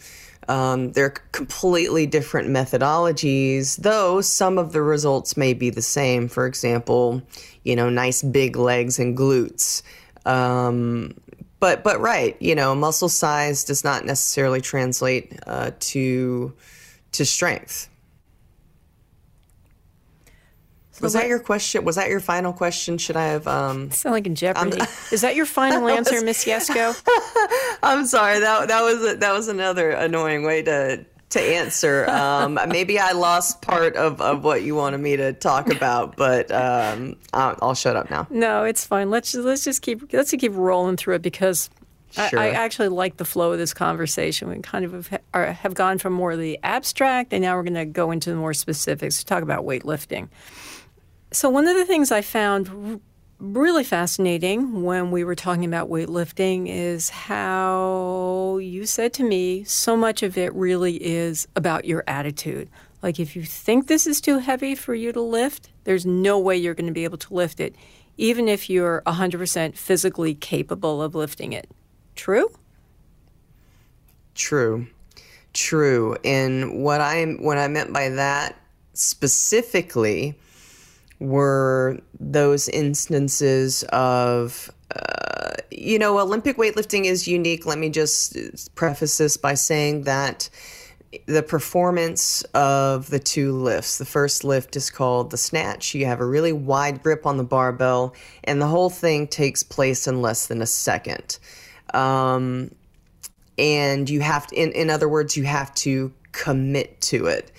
um, 0.47 0.91
they're 0.93 1.11
completely 1.31 2.05
different 2.05 2.49
methodologies, 2.49 3.77
though 3.77 4.21
some 4.21 4.57
of 4.57 4.73
the 4.73 4.81
results 4.81 5.37
may 5.37 5.53
be 5.53 5.69
the 5.69 5.81
same. 5.81 6.27
For 6.27 6.45
example, 6.45 7.21
you 7.63 7.75
know, 7.75 7.89
nice 7.89 8.23
big 8.23 8.55
legs 8.55 8.99
and 8.99 9.17
glutes. 9.17 9.83
Um, 10.25 11.15
but 11.59 11.83
but 11.83 11.99
right, 12.01 12.35
you 12.41 12.55
know, 12.55 12.73
muscle 12.73 13.09
size 13.09 13.63
does 13.63 13.83
not 13.83 14.05
necessarily 14.05 14.61
translate 14.61 15.39
uh, 15.45 15.71
to 15.79 16.53
to 17.13 17.25
strength. 17.25 17.87
So 20.93 21.03
was 21.03 21.13
what- 21.13 21.21
that 21.21 21.27
your 21.29 21.39
question? 21.39 21.85
Was 21.85 21.95
that 21.95 22.09
your 22.09 22.19
final 22.19 22.51
question? 22.53 22.97
Should 22.97 23.15
I 23.15 23.25
have? 23.27 23.47
Um, 23.47 23.91
Sound 23.91 24.13
like 24.13 24.27
in 24.27 24.35
Jeopardy. 24.35 24.81
Is 25.11 25.21
that 25.21 25.35
your 25.35 25.45
final 25.61 25.87
answer, 25.87 26.21
Miss 26.23 26.45
Yesko? 26.45 27.01
I'm 27.83 28.05
sorry. 28.05 28.39
That 28.39 28.67
that 28.67 28.81
was 28.81 29.13
a, 29.13 29.15
that 29.17 29.31
was 29.33 29.47
another 29.47 29.91
annoying 29.91 30.43
way 30.43 30.61
to 30.63 31.05
to 31.29 31.39
answer. 31.41 32.09
Um, 32.09 32.59
maybe 32.67 32.99
I 32.99 33.13
lost 33.13 33.61
part 33.61 33.95
of, 33.95 34.19
of 34.19 34.43
what 34.43 34.63
you 34.63 34.75
wanted 34.75 34.97
me 34.97 35.15
to 35.15 35.31
talk 35.31 35.73
about, 35.73 36.17
but 36.17 36.51
um, 36.51 37.15
I'll, 37.31 37.57
I'll 37.61 37.73
shut 37.73 37.95
up 37.95 38.09
now. 38.11 38.27
No, 38.29 38.65
it's 38.65 38.85
fine. 38.85 39.09
Let's 39.09 39.31
just, 39.31 39.45
let's 39.45 39.63
just 39.63 39.81
keep 39.81 40.11
let's 40.11 40.31
just 40.31 40.41
keep 40.41 40.53
rolling 40.53 40.97
through 40.97 41.15
it 41.15 41.21
because 41.21 41.69
Sure. 42.13 42.37
I, 42.37 42.47
I 42.47 42.49
actually 42.49 42.89
like 42.89 43.15
the 43.15 43.23
flow 43.23 43.53
of 43.53 43.57
this 43.57 43.73
conversation. 43.73 44.49
We 44.49 44.59
kind 44.59 44.83
of 44.83 44.91
have, 45.07 45.21
are, 45.33 45.45
have 45.53 45.73
gone 45.75 45.97
from 45.97 46.11
more 46.11 46.33
of 46.33 46.39
the 46.39 46.59
abstract, 46.61 47.31
and 47.31 47.41
now 47.41 47.55
we're 47.55 47.63
going 47.63 47.75
to 47.75 47.85
go 47.85 48.11
into 48.11 48.29
the 48.31 48.35
more 48.35 48.53
specifics 48.53 49.19
to 49.19 49.25
talk 49.25 49.43
about 49.43 49.63
weightlifting. 49.63 50.27
So 51.33 51.49
one 51.49 51.67
of 51.67 51.77
the 51.77 51.85
things 51.85 52.11
I 52.11 52.21
found 52.21 53.01
really 53.39 53.85
fascinating 53.85 54.83
when 54.83 55.11
we 55.11 55.23
were 55.23 55.35
talking 55.35 55.63
about 55.63 55.89
weightlifting 55.89 56.67
is 56.67 57.09
how 57.09 58.59
you 58.61 58.85
said 58.85 59.13
to 59.13 59.23
me 59.23 59.63
so 59.63 59.95
much 59.95 60.23
of 60.23 60.37
it 60.37 60.53
really 60.53 60.95
is 61.01 61.47
about 61.55 61.85
your 61.85 62.03
attitude. 62.05 62.69
Like 63.01 63.17
if 63.17 63.35
you 63.35 63.43
think 63.43 63.87
this 63.87 64.05
is 64.05 64.19
too 64.19 64.39
heavy 64.39 64.75
for 64.75 64.93
you 64.93 65.13
to 65.13 65.21
lift, 65.21 65.69
there's 65.85 66.05
no 66.05 66.37
way 66.37 66.57
you're 66.57 66.75
going 66.75 66.87
to 66.87 66.93
be 66.93 67.05
able 67.05 67.17
to 67.19 67.33
lift 67.33 67.61
it, 67.61 67.75
even 68.17 68.49
if 68.49 68.69
you're 68.69 69.01
100% 69.07 69.75
physically 69.75 70.35
capable 70.35 71.01
of 71.01 71.15
lifting 71.15 71.53
it. 71.53 71.69
True? 72.15 72.49
True, 74.35 74.87
true. 75.53 76.17
And 76.25 76.83
what 76.83 76.99
I 76.99 77.23
what 77.23 77.57
I 77.57 77.67
meant 77.67 77.91
by 77.93 78.09
that 78.09 78.55
specifically 78.93 80.37
were 81.21 81.99
those 82.19 82.67
instances 82.67 83.83
of 83.93 84.71
uh, 84.93 85.53
you 85.69 85.99
know, 85.99 86.19
Olympic 86.19 86.57
weightlifting 86.57 87.05
is 87.05 87.27
unique. 87.27 87.65
Let 87.65 87.77
me 87.77 87.89
just 87.89 88.35
preface 88.75 89.17
this 89.17 89.37
by 89.37 89.53
saying 89.53 90.03
that 90.03 90.49
the 91.27 91.43
performance 91.43 92.41
of 92.53 93.09
the 93.09 93.19
two 93.19 93.53
lifts. 93.53 93.97
The 93.97 94.05
first 94.05 94.43
lift 94.43 94.75
is 94.75 94.89
called 94.89 95.29
the 95.29 95.37
snatch. 95.37 95.93
You 95.93 96.05
have 96.07 96.21
a 96.21 96.25
really 96.25 96.53
wide 96.53 97.03
grip 97.03 97.25
on 97.25 97.37
the 97.37 97.43
barbell, 97.43 98.15
and 98.43 98.61
the 98.61 98.67
whole 98.67 98.89
thing 98.89 99.27
takes 99.27 99.63
place 99.63 100.07
in 100.07 100.21
less 100.21 100.47
than 100.47 100.61
a 100.61 100.65
second. 100.65 101.37
Um, 101.93 102.71
and 103.57 104.09
you 104.09 104.21
have 104.21 104.47
to, 104.47 104.55
in, 104.55 104.71
in 104.71 104.89
other 104.89 105.07
words, 105.07 105.37
you 105.37 105.43
have 105.43 105.73
to 105.75 106.11
commit 106.31 106.99
to 107.01 107.27
it. 107.27 107.51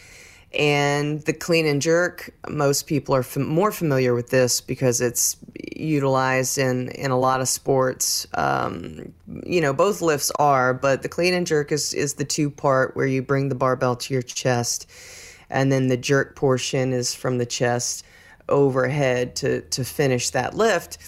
And 0.54 1.22
the 1.22 1.32
clean 1.32 1.66
and 1.66 1.80
jerk, 1.80 2.34
most 2.48 2.86
people 2.86 3.14
are 3.14 3.22
fam- 3.22 3.48
more 3.48 3.72
familiar 3.72 4.12
with 4.12 4.28
this 4.28 4.60
because 4.60 5.00
it's 5.00 5.36
utilized 5.74 6.58
in, 6.58 6.88
in 6.90 7.10
a 7.10 7.18
lot 7.18 7.40
of 7.40 7.48
sports. 7.48 8.26
Um, 8.34 9.12
you 9.46 9.60
know, 9.62 9.72
both 9.72 10.02
lifts 10.02 10.30
are, 10.38 10.74
but 10.74 11.02
the 11.02 11.08
clean 11.08 11.32
and 11.32 11.46
jerk 11.46 11.72
is, 11.72 11.94
is 11.94 12.14
the 12.14 12.24
two 12.24 12.50
part 12.50 12.94
where 12.94 13.06
you 13.06 13.22
bring 13.22 13.48
the 13.48 13.54
barbell 13.54 13.96
to 13.96 14.12
your 14.12 14.22
chest, 14.22 14.90
and 15.48 15.72
then 15.72 15.88
the 15.88 15.96
jerk 15.96 16.36
portion 16.36 16.92
is 16.92 17.14
from 17.14 17.38
the 17.38 17.46
chest 17.46 18.04
overhead 18.48 19.34
to, 19.36 19.62
to 19.62 19.84
finish 19.84 20.30
that 20.30 20.54
lift. 20.54 20.98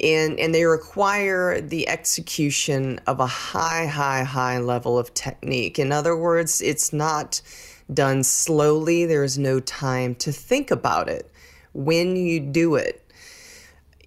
And, 0.00 0.38
and 0.38 0.54
they 0.54 0.64
require 0.64 1.60
the 1.60 1.88
execution 1.88 3.00
of 3.06 3.20
a 3.20 3.26
high, 3.26 3.86
high, 3.86 4.24
high 4.24 4.58
level 4.58 4.98
of 4.98 5.14
technique. 5.14 5.78
In 5.78 5.92
other 5.92 6.16
words, 6.16 6.60
it's 6.60 6.92
not 6.92 7.40
done 7.92 8.22
slowly. 8.22 9.06
There's 9.06 9.38
no 9.38 9.60
time 9.60 10.14
to 10.16 10.32
think 10.32 10.70
about 10.70 11.08
it 11.08 11.30
when 11.72 12.16
you 12.16 12.40
do 12.40 12.74
it. 12.74 12.98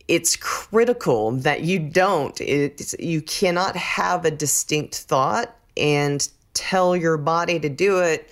It's 0.08 0.36
critical 0.36 1.32
that 1.32 1.62
you 1.62 1.80
don't. 1.80 2.40
It's, 2.40 2.96
you 3.00 3.22
cannot 3.22 3.76
have 3.76 4.26
a 4.26 4.32
distinct 4.32 4.96
thought 4.96 5.56
and 5.76 6.28
tell 6.54 6.96
your 6.96 7.18
body 7.18 7.60
to 7.60 7.70
do 7.70 8.00
it 8.00 8.30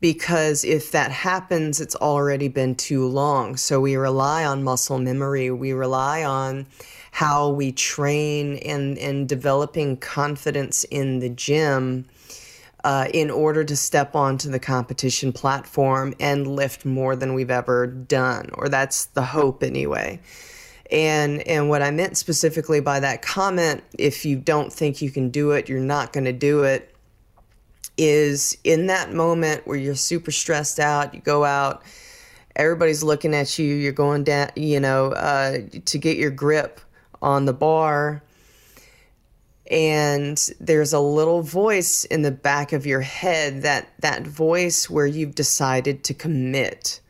because 0.00 0.64
if 0.64 0.92
that 0.92 1.10
happens, 1.10 1.80
it's 1.80 1.94
already 1.96 2.48
been 2.48 2.74
too 2.74 3.06
long. 3.06 3.56
So 3.56 3.80
we 3.80 3.96
rely 3.96 4.44
on 4.44 4.64
muscle 4.64 4.98
memory. 4.98 5.50
We 5.50 5.72
rely 5.72 6.24
on 6.24 6.66
how 7.10 7.50
we 7.50 7.72
train 7.72 8.56
and, 8.58 8.96
and 8.98 9.28
developing 9.28 9.98
confidence 9.98 10.84
in 10.84 11.18
the 11.18 11.28
gym 11.28 12.06
uh, 12.84 13.08
in 13.12 13.30
order 13.30 13.64
to 13.64 13.76
step 13.76 14.14
onto 14.14 14.50
the 14.50 14.58
competition 14.58 15.32
platform 15.32 16.14
and 16.18 16.46
lift 16.46 16.84
more 16.84 17.16
than 17.16 17.34
we've 17.34 17.50
ever 17.50 17.86
done, 17.86 18.50
or 18.54 18.68
that's 18.68 19.06
the 19.06 19.22
hope 19.22 19.62
anyway. 19.62 20.20
And 20.90 21.46
and 21.46 21.68
what 21.68 21.82
I 21.82 21.90
meant 21.90 22.16
specifically 22.16 22.80
by 22.80 23.00
that 23.00 23.22
comment, 23.22 23.84
if 23.98 24.24
you 24.24 24.36
don't 24.36 24.72
think 24.72 25.00
you 25.00 25.10
can 25.10 25.30
do 25.30 25.52
it, 25.52 25.68
you're 25.68 25.78
not 25.78 26.12
going 26.12 26.24
to 26.24 26.32
do 26.32 26.64
it, 26.64 26.94
is 27.96 28.56
in 28.64 28.86
that 28.86 29.12
moment 29.12 29.66
where 29.66 29.76
you're 29.76 29.94
super 29.94 30.30
stressed 30.30 30.80
out, 30.80 31.14
you 31.14 31.20
go 31.20 31.44
out, 31.44 31.82
everybody's 32.56 33.02
looking 33.02 33.34
at 33.34 33.58
you, 33.58 33.74
you're 33.74 33.92
going 33.92 34.24
down, 34.24 34.50
you 34.56 34.80
know, 34.80 35.12
uh, 35.12 35.58
to 35.84 35.98
get 35.98 36.16
your 36.16 36.30
grip 36.30 36.80
on 37.22 37.44
the 37.44 37.52
bar 37.52 38.22
and 39.70 40.50
there's 40.58 40.92
a 40.92 41.00
little 41.00 41.42
voice 41.42 42.04
in 42.04 42.22
the 42.22 42.32
back 42.32 42.72
of 42.72 42.86
your 42.86 43.00
head 43.00 43.62
that 43.62 43.88
that 44.00 44.26
voice 44.26 44.90
where 44.90 45.06
you've 45.06 45.36
decided 45.36 46.02
to 46.04 46.14
commit. 46.14 47.00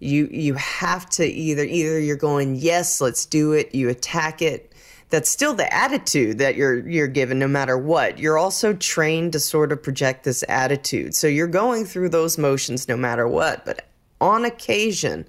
You 0.00 0.28
you 0.30 0.54
have 0.54 1.08
to 1.10 1.24
either 1.24 1.62
either 1.62 1.98
you're 2.00 2.16
going 2.16 2.56
yes 2.56 3.00
let's 3.00 3.24
do 3.24 3.52
it 3.52 3.74
you 3.74 3.88
attack 3.88 4.42
it. 4.42 4.72
That's 5.10 5.30
still 5.30 5.54
the 5.54 5.72
attitude 5.72 6.38
that 6.38 6.56
you're 6.56 6.86
you're 6.88 7.08
given 7.08 7.38
no 7.38 7.48
matter 7.48 7.78
what. 7.78 8.18
You're 8.18 8.36
also 8.36 8.74
trained 8.74 9.32
to 9.32 9.40
sort 9.40 9.70
of 9.70 9.82
project 9.82 10.24
this 10.24 10.44
attitude. 10.48 11.14
So 11.14 11.28
you're 11.28 11.46
going 11.46 11.84
through 11.84 12.10
those 12.10 12.36
motions 12.36 12.88
no 12.88 12.96
matter 12.96 13.28
what 13.28 13.64
but 13.64 13.86
on 14.20 14.44
occasion 14.44 15.24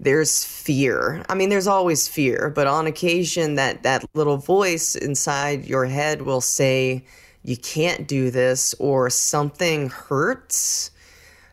there's 0.00 0.44
fear. 0.44 1.22
I 1.28 1.34
mean, 1.34 1.50
there's 1.50 1.66
always 1.66 2.08
fear, 2.08 2.50
but 2.54 2.66
on 2.66 2.86
occasion, 2.86 3.56
that, 3.56 3.82
that 3.82 4.04
little 4.14 4.38
voice 4.38 4.94
inside 4.94 5.66
your 5.66 5.84
head 5.84 6.22
will 6.22 6.40
say, 6.40 7.04
You 7.44 7.58
can't 7.58 8.08
do 8.08 8.30
this, 8.30 8.74
or 8.78 9.10
something 9.10 9.90
hurts. 9.90 10.90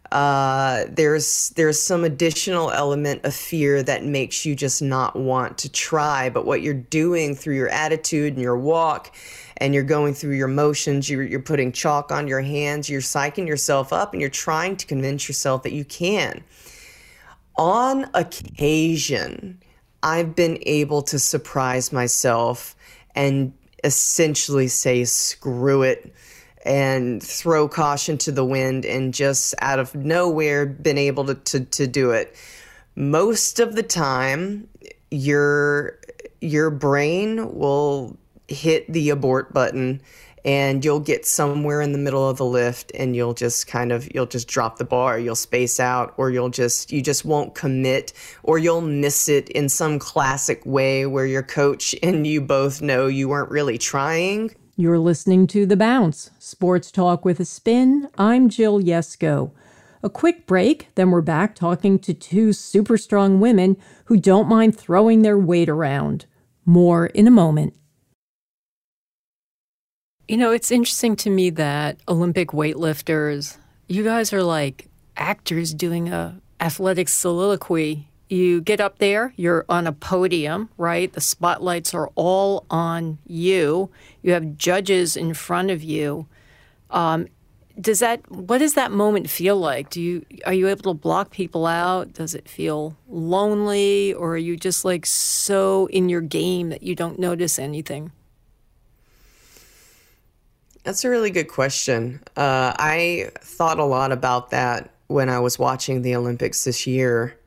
Uh, 0.10 0.86
there's 0.88 1.50
there's 1.58 1.82
some 1.82 2.06
additional 2.06 2.72
element 2.72 3.26
of 3.26 3.36
fear 3.36 3.84
that 3.84 4.06
makes 4.06 4.46
you 4.46 4.56
just 4.56 4.82
not 4.82 5.18
want 5.18 5.58
to 5.58 5.70
try. 5.70 6.30
But 6.30 6.46
what 6.46 6.62
you're 6.62 6.74
doing 6.74 7.36
through 7.36 7.56
your 7.56 7.68
attitude 7.68 8.32
and 8.32 8.42
your 8.42 8.58
walk, 8.58 9.14
and 9.58 9.74
you're 9.74 9.84
going 9.84 10.14
through 10.14 10.36
your 10.36 10.48
motions, 10.48 11.10
you're, 11.10 11.24
you're 11.24 11.42
putting 11.42 11.74
chalk 11.74 12.14
on 12.14 12.30
your 12.30 12.40
hands, 12.40 12.90
you're 12.90 13.02
psyching 13.02 13.46
yourself 13.46 13.92
up, 13.92 14.14
and 14.14 14.22
you're 14.22 14.30
trying 14.30 14.78
to 14.78 14.86
convince 14.86 15.28
yourself 15.28 15.64
that 15.64 15.74
you 15.74 15.84
can 15.84 16.46
on 17.58 18.10
occasion, 18.14 19.62
I've 20.04 20.36
been 20.36 20.60
able 20.62 21.02
to 21.04 21.20
surprise 21.20 21.92
myself 21.92 22.76
and 23.16 23.54
essentially 23.84 24.68
say, 24.68 25.04
screw 25.06 25.84
it, 25.84 26.14
and 26.66 27.24
throw 27.24 27.68
caution 27.68 28.18
to 28.18 28.32
the 28.32 28.44
wind 28.44 28.86
and 28.86 29.14
just 29.14 29.56
out 29.60 29.80
of 29.80 29.96
nowhere 29.96 30.66
been 30.66 30.98
able 30.98 31.26
to, 31.26 31.36
to, 31.36 31.62
to 31.62 31.88
do 31.88 32.12
it. 32.12 32.36
Most 32.96 33.60
of 33.60 33.76
the 33.76 33.84
time, 33.84 34.68
your 35.10 36.00
your 36.42 36.70
brain 36.70 37.56
will 37.58 38.18
hit 38.48 38.92
the 38.92 39.10
abort 39.10 39.54
button 39.54 40.02
and 40.48 40.86
you'll 40.86 41.02
get 41.02 41.26
somewhere 41.26 41.82
in 41.82 41.92
the 41.92 41.98
middle 41.98 42.28
of 42.28 42.38
the 42.38 42.46
lift 42.46 42.90
and 42.96 43.18
you'll 43.18 43.34
just 43.34 43.68
kind 43.68 43.92
of 43.92 44.08
you'll 44.16 44.26
just 44.26 44.48
drop 44.48 44.78
the 44.78 44.86
bar 44.86 45.20
you'll 45.20 45.36
space 45.36 45.78
out 45.78 46.14
or 46.16 46.32
you'll 46.32 46.50
just 46.50 46.92
you 46.92 47.02
just 47.02 47.26
won't 47.26 47.54
commit 47.54 48.14
or 48.44 48.58
you'll 48.58 48.82
miss 48.82 49.28
it 49.28 49.50
in 49.50 49.68
some 49.68 50.00
classic 50.00 50.66
way 50.66 51.06
where 51.06 51.26
your 51.26 51.44
coach 51.44 51.94
and 52.02 52.26
you 52.26 52.42
both 52.42 52.82
know 52.82 53.06
you 53.08 53.28
weren't 53.28 53.52
really 53.52 53.78
trying. 53.78 54.56
You're 54.78 55.00
listening 55.00 55.48
to 55.48 55.66
the 55.66 55.76
bounce 55.76 56.32
sports 56.40 56.92
talk 56.92 57.26
with 57.26 57.40
a 57.40 57.46
spin. 57.46 58.08
I'm 58.18 58.48
jill 58.48 58.80
yesko. 58.80 59.52
A 60.02 60.10
quick 60.10 60.48
break 60.48 60.88
then 60.96 61.12
we're 61.12 61.22
back 61.22 61.56
talking 61.56 62.00
to 62.00 62.14
two 62.14 62.54
super 62.54 62.98
strong 62.98 63.42
women 63.42 63.76
who 64.06 64.16
don't 64.16 64.48
mind 64.48 64.78
throwing 64.78 65.24
their 65.24 65.38
weight 65.38 65.68
around. 65.68 66.26
More 66.66 67.08
in 67.08 67.28
a 67.28 67.32
moment 67.32 67.74
you 70.28 70.36
know, 70.36 70.52
it's 70.52 70.72
interesting 70.72 71.16
to 71.18 71.30
me 71.30 71.50
that 71.52 71.98
Olympic 72.08 72.50
weightlifters, 72.50 73.58
you 73.88 74.04
guys 74.04 74.34
are 74.34 74.44
like 74.44 74.88
actors 75.16 75.74
doing 75.74 76.10
a 76.10 76.40
athletic 76.60 77.08
soliloquy. 77.08 78.08
You 78.30 78.60
get 78.60 78.82
up 78.82 78.98
there, 78.98 79.34
you're 79.38 79.64
on 79.70 79.88
a 79.88 79.94
podium, 79.94 80.70
right? 80.78 81.12
The 81.12 81.22
spotlights 81.22 81.94
are 81.94 82.10
all 82.16 82.66
on 82.70 83.20
you. 83.26 83.90
You 84.22 84.34
have 84.34 84.58
judges 84.58 85.16
in 85.16 85.34
front 85.34 85.72
of 85.72 85.82
you. 85.82 86.28
Um, 86.90 87.28
does 87.80 88.00
that 88.00 88.30
what 88.30 88.58
does 88.58 88.74
that 88.74 88.92
moment 88.92 89.30
feel 89.30 89.56
like? 89.56 89.92
Do 89.92 90.02
you 90.02 90.26
are 90.46 90.54
you 90.54 90.68
able 90.68 90.94
to 90.94 91.00
block 91.00 91.32
people 91.32 91.66
out? 91.66 92.14
Does 92.14 92.34
it 92.34 92.50
feel 92.50 92.98
lonely 93.08 94.14
or 94.14 94.34
are 94.34 94.38
you 94.38 94.58
just 94.58 94.84
like 94.84 95.06
so 95.06 95.88
in 95.88 96.10
your 96.10 96.22
game 96.22 96.70
that 96.70 96.84
you 96.84 96.96
don't 96.96 97.20
notice 97.20 97.60
anything? 97.60 98.12
That's 100.88 101.04
a 101.04 101.10
really 101.10 101.32
good 101.32 101.50
question. 101.50 102.22
Uh, 102.38 102.72
I 102.80 103.32
thought 103.40 103.78
a 103.78 103.84
lot 103.84 104.14
about 104.14 104.52
that 104.52 104.90
when 105.08 105.28
I 105.28 105.38
was 105.42 105.60
watching 105.60 106.02
the 106.02 106.16
Olympics 106.16 106.64
this 106.64 106.88
year. 106.88 107.38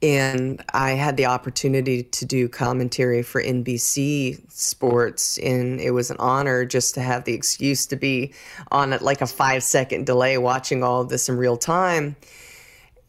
And 0.00 0.62
I 0.72 0.92
had 0.92 1.16
the 1.16 1.26
opportunity 1.26 2.04
to 2.04 2.24
do 2.24 2.48
commentary 2.48 3.24
for 3.24 3.42
NBC 3.42 4.48
Sports, 4.48 5.38
and 5.38 5.80
it 5.80 5.90
was 5.90 6.12
an 6.12 6.18
honor 6.20 6.64
just 6.64 6.94
to 6.94 7.00
have 7.00 7.24
the 7.24 7.34
excuse 7.34 7.84
to 7.86 7.96
be 7.96 8.32
on 8.70 8.92
it 8.92 9.02
like 9.02 9.20
a 9.20 9.26
five 9.26 9.64
second 9.64 10.06
delay 10.06 10.38
watching 10.38 10.84
all 10.84 11.00
of 11.00 11.08
this 11.08 11.28
in 11.28 11.36
real 11.36 11.56
time. 11.56 12.14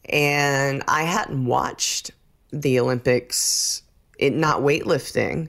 And 0.08 0.82
I 0.88 1.04
hadn't 1.04 1.44
watched 1.44 2.10
the 2.52 2.80
Olympics, 2.80 3.84
it, 4.18 4.34
not 4.34 4.62
weightlifting 4.62 5.48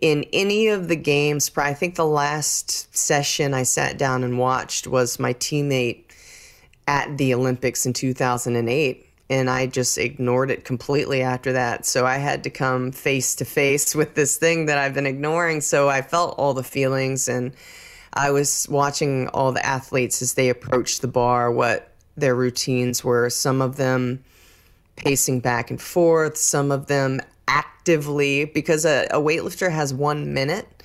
in 0.00 0.24
any 0.32 0.68
of 0.68 0.88
the 0.88 0.96
games, 0.96 1.50
I 1.56 1.74
think 1.74 1.94
the 1.94 2.06
last 2.06 2.94
session 2.96 3.54
I 3.54 3.62
sat 3.62 3.98
down 3.98 4.24
and 4.24 4.38
watched 4.38 4.86
was 4.86 5.18
my 5.18 5.34
teammate 5.34 6.04
at 6.86 7.16
the 7.18 7.34
Olympics 7.34 7.86
in 7.86 7.92
2008. 7.92 9.08
And 9.30 9.48
I 9.48 9.66
just 9.66 9.96
ignored 9.96 10.50
it 10.50 10.64
completely 10.64 11.22
after 11.22 11.52
that. 11.54 11.86
So 11.86 12.04
I 12.04 12.18
had 12.18 12.44
to 12.44 12.50
come 12.50 12.92
face 12.92 13.34
to 13.36 13.44
face 13.44 13.94
with 13.94 14.14
this 14.14 14.36
thing 14.36 14.66
that 14.66 14.76
I've 14.76 14.92
been 14.92 15.06
ignoring. 15.06 15.62
So 15.62 15.88
I 15.88 16.02
felt 16.02 16.38
all 16.38 16.52
the 16.52 16.62
feelings 16.62 17.26
and 17.28 17.52
I 18.12 18.30
was 18.30 18.68
watching 18.68 19.28
all 19.28 19.52
the 19.52 19.64
athletes 19.64 20.20
as 20.20 20.34
they 20.34 20.50
approached 20.50 21.00
the 21.00 21.08
bar, 21.08 21.50
what 21.50 21.90
their 22.16 22.34
routines 22.34 23.02
were. 23.02 23.30
Some 23.30 23.62
of 23.62 23.76
them 23.76 24.22
pacing 24.96 25.40
back 25.40 25.70
and 25.70 25.80
forth, 25.80 26.36
some 26.36 26.70
of 26.70 26.86
them 26.86 27.20
actively 27.48 28.44
because 28.44 28.84
a, 28.84 29.06
a 29.10 29.18
weightlifter 29.18 29.70
has 29.70 29.92
one 29.92 30.32
minute 30.32 30.82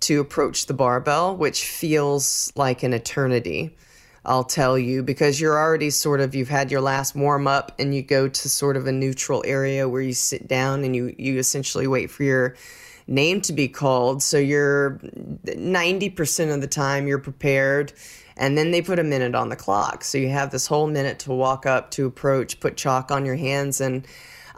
to 0.00 0.20
approach 0.20 0.66
the 0.66 0.74
barbell, 0.74 1.36
which 1.36 1.64
feels 1.64 2.52
like 2.56 2.82
an 2.82 2.92
eternity. 2.92 3.76
I'll 4.24 4.44
tell 4.44 4.78
you 4.78 5.02
because 5.02 5.40
you're 5.40 5.58
already 5.58 5.90
sort 5.90 6.20
of 6.20 6.34
you've 6.34 6.48
had 6.48 6.70
your 6.70 6.80
last 6.80 7.16
warm 7.16 7.48
up 7.48 7.72
and 7.78 7.94
you 7.94 8.02
go 8.02 8.28
to 8.28 8.48
sort 8.48 8.76
of 8.76 8.86
a 8.86 8.92
neutral 8.92 9.42
area 9.46 9.88
where 9.88 10.02
you 10.02 10.12
sit 10.12 10.46
down 10.46 10.84
and 10.84 10.94
you 10.94 11.14
you 11.18 11.38
essentially 11.38 11.88
wait 11.88 12.10
for 12.10 12.22
your 12.22 12.54
name 13.08 13.40
to 13.42 13.52
be 13.52 13.66
called. 13.66 14.22
So 14.22 14.38
you're 14.38 15.00
90% 15.44 16.54
of 16.54 16.60
the 16.60 16.68
time 16.68 17.08
you're 17.08 17.18
prepared 17.18 17.92
and 18.36 18.56
then 18.56 18.70
they 18.70 18.80
put 18.80 18.98
a 18.98 19.04
minute 19.04 19.34
on 19.34 19.48
the 19.48 19.56
clock. 19.56 20.04
So 20.04 20.18
you 20.18 20.28
have 20.28 20.50
this 20.50 20.66
whole 20.66 20.86
minute 20.86 21.18
to 21.20 21.32
walk 21.32 21.66
up 21.66 21.90
to 21.92 22.06
approach, 22.06 22.60
put 22.60 22.76
chalk 22.76 23.10
on 23.10 23.26
your 23.26 23.36
hands 23.36 23.80
and 23.80 24.06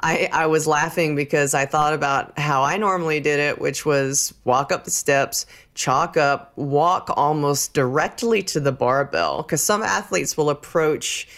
I, 0.00 0.28
I 0.32 0.46
was 0.46 0.66
laughing 0.66 1.14
because 1.14 1.54
I 1.54 1.66
thought 1.66 1.94
about 1.94 2.38
how 2.38 2.62
I 2.62 2.76
normally 2.76 3.20
did 3.20 3.40
it, 3.40 3.60
which 3.60 3.86
was 3.86 4.34
walk 4.44 4.72
up 4.72 4.84
the 4.84 4.90
steps, 4.90 5.46
chalk 5.74 6.16
up, 6.16 6.52
walk 6.56 7.10
almost 7.16 7.74
directly 7.74 8.42
to 8.44 8.60
the 8.60 8.72
barbell. 8.72 9.42
Because 9.42 9.62
some 9.62 9.82
athletes 9.82 10.36
will 10.36 10.50
approach 10.50 11.28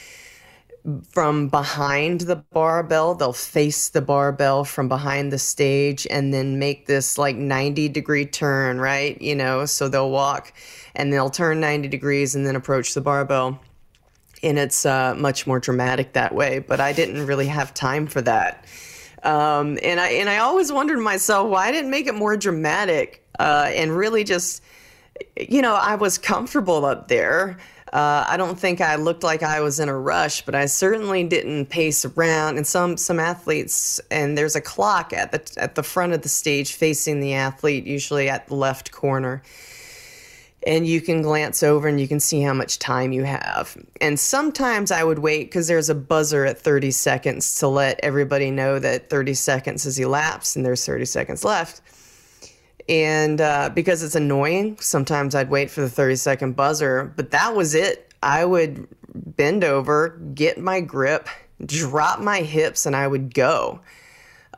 from 1.10 1.48
behind 1.48 2.22
the 2.22 2.36
barbell. 2.36 3.14
They'll 3.14 3.32
face 3.32 3.88
the 3.88 4.00
barbell 4.00 4.64
from 4.64 4.88
behind 4.88 5.32
the 5.32 5.38
stage 5.38 6.06
and 6.10 6.32
then 6.32 6.58
make 6.58 6.86
this 6.86 7.18
like 7.18 7.36
90 7.36 7.88
degree 7.88 8.24
turn, 8.24 8.80
right? 8.80 9.20
You 9.20 9.34
know, 9.34 9.66
so 9.66 9.88
they'll 9.88 10.10
walk 10.10 10.52
and 10.94 11.12
they'll 11.12 11.30
turn 11.30 11.60
90 11.60 11.88
degrees 11.88 12.34
and 12.34 12.46
then 12.46 12.56
approach 12.56 12.94
the 12.94 13.00
barbell 13.00 13.60
and 14.46 14.58
it's 14.58 14.86
uh, 14.86 15.14
much 15.16 15.46
more 15.46 15.58
dramatic 15.58 16.12
that 16.12 16.34
way. 16.34 16.60
But 16.60 16.80
I 16.80 16.92
didn't 16.92 17.26
really 17.26 17.46
have 17.46 17.74
time 17.74 18.06
for 18.06 18.22
that, 18.22 18.64
um, 19.22 19.78
and 19.82 20.00
I 20.00 20.08
and 20.10 20.28
I 20.28 20.38
always 20.38 20.72
wondered 20.72 20.98
myself 20.98 21.50
why 21.50 21.68
I 21.68 21.72
didn't 21.72 21.90
make 21.90 22.06
it 22.06 22.14
more 22.14 22.36
dramatic 22.36 23.24
uh, 23.38 23.70
and 23.74 23.96
really 23.96 24.24
just, 24.24 24.62
you 25.36 25.62
know, 25.62 25.74
I 25.74 25.96
was 25.96 26.18
comfortable 26.18 26.84
up 26.84 27.08
there. 27.08 27.58
Uh, 27.92 28.26
I 28.28 28.36
don't 28.36 28.58
think 28.58 28.80
I 28.80 28.96
looked 28.96 29.22
like 29.22 29.42
I 29.42 29.60
was 29.60 29.78
in 29.78 29.88
a 29.88 29.96
rush, 29.96 30.44
but 30.44 30.54
I 30.54 30.66
certainly 30.66 31.24
didn't 31.24 31.66
pace 31.66 32.04
around. 32.04 32.56
And 32.56 32.66
some 32.66 32.96
some 32.96 33.20
athletes, 33.20 34.00
and 34.10 34.36
there's 34.36 34.56
a 34.56 34.60
clock 34.60 35.12
at 35.12 35.32
the 35.32 35.62
at 35.62 35.74
the 35.74 35.82
front 35.82 36.12
of 36.12 36.22
the 36.22 36.28
stage 36.28 36.72
facing 36.72 37.20
the 37.20 37.34
athlete, 37.34 37.86
usually 37.86 38.28
at 38.28 38.48
the 38.48 38.54
left 38.54 38.90
corner 38.92 39.42
and 40.66 40.84
you 40.84 41.00
can 41.00 41.22
glance 41.22 41.62
over 41.62 41.86
and 41.86 42.00
you 42.00 42.08
can 42.08 42.18
see 42.18 42.42
how 42.42 42.52
much 42.52 42.80
time 42.80 43.12
you 43.12 43.22
have. 43.22 43.76
And 44.00 44.18
sometimes 44.18 44.90
I 44.90 45.04
would 45.04 45.20
wait 45.20 45.44
because 45.44 45.68
there's 45.68 45.88
a 45.88 45.94
buzzer 45.94 46.44
at 46.44 46.58
30 46.58 46.90
seconds 46.90 47.54
to 47.60 47.68
let 47.68 48.00
everybody 48.02 48.50
know 48.50 48.80
that 48.80 49.08
30 49.08 49.34
seconds 49.34 49.84
has 49.84 49.96
elapsed 49.96 50.56
and 50.56 50.66
there's 50.66 50.84
30 50.84 51.04
seconds 51.04 51.44
left. 51.44 51.80
And 52.88 53.40
uh, 53.40 53.70
because 53.74 54.02
it's 54.02 54.16
annoying, 54.16 54.76
sometimes 54.80 55.36
I'd 55.36 55.50
wait 55.50 55.70
for 55.70 55.82
the 55.82 55.88
30 55.88 56.16
second 56.16 56.56
buzzer, 56.56 57.12
but 57.16 57.30
that 57.30 57.54
was 57.54 57.76
it. 57.76 58.12
I 58.22 58.44
would 58.44 58.88
bend 59.14 59.62
over, 59.62 60.20
get 60.34 60.58
my 60.58 60.80
grip, 60.80 61.28
drop 61.64 62.18
my 62.18 62.40
hips, 62.40 62.86
and 62.86 62.96
I 62.96 63.06
would 63.06 63.32
go. 63.34 63.80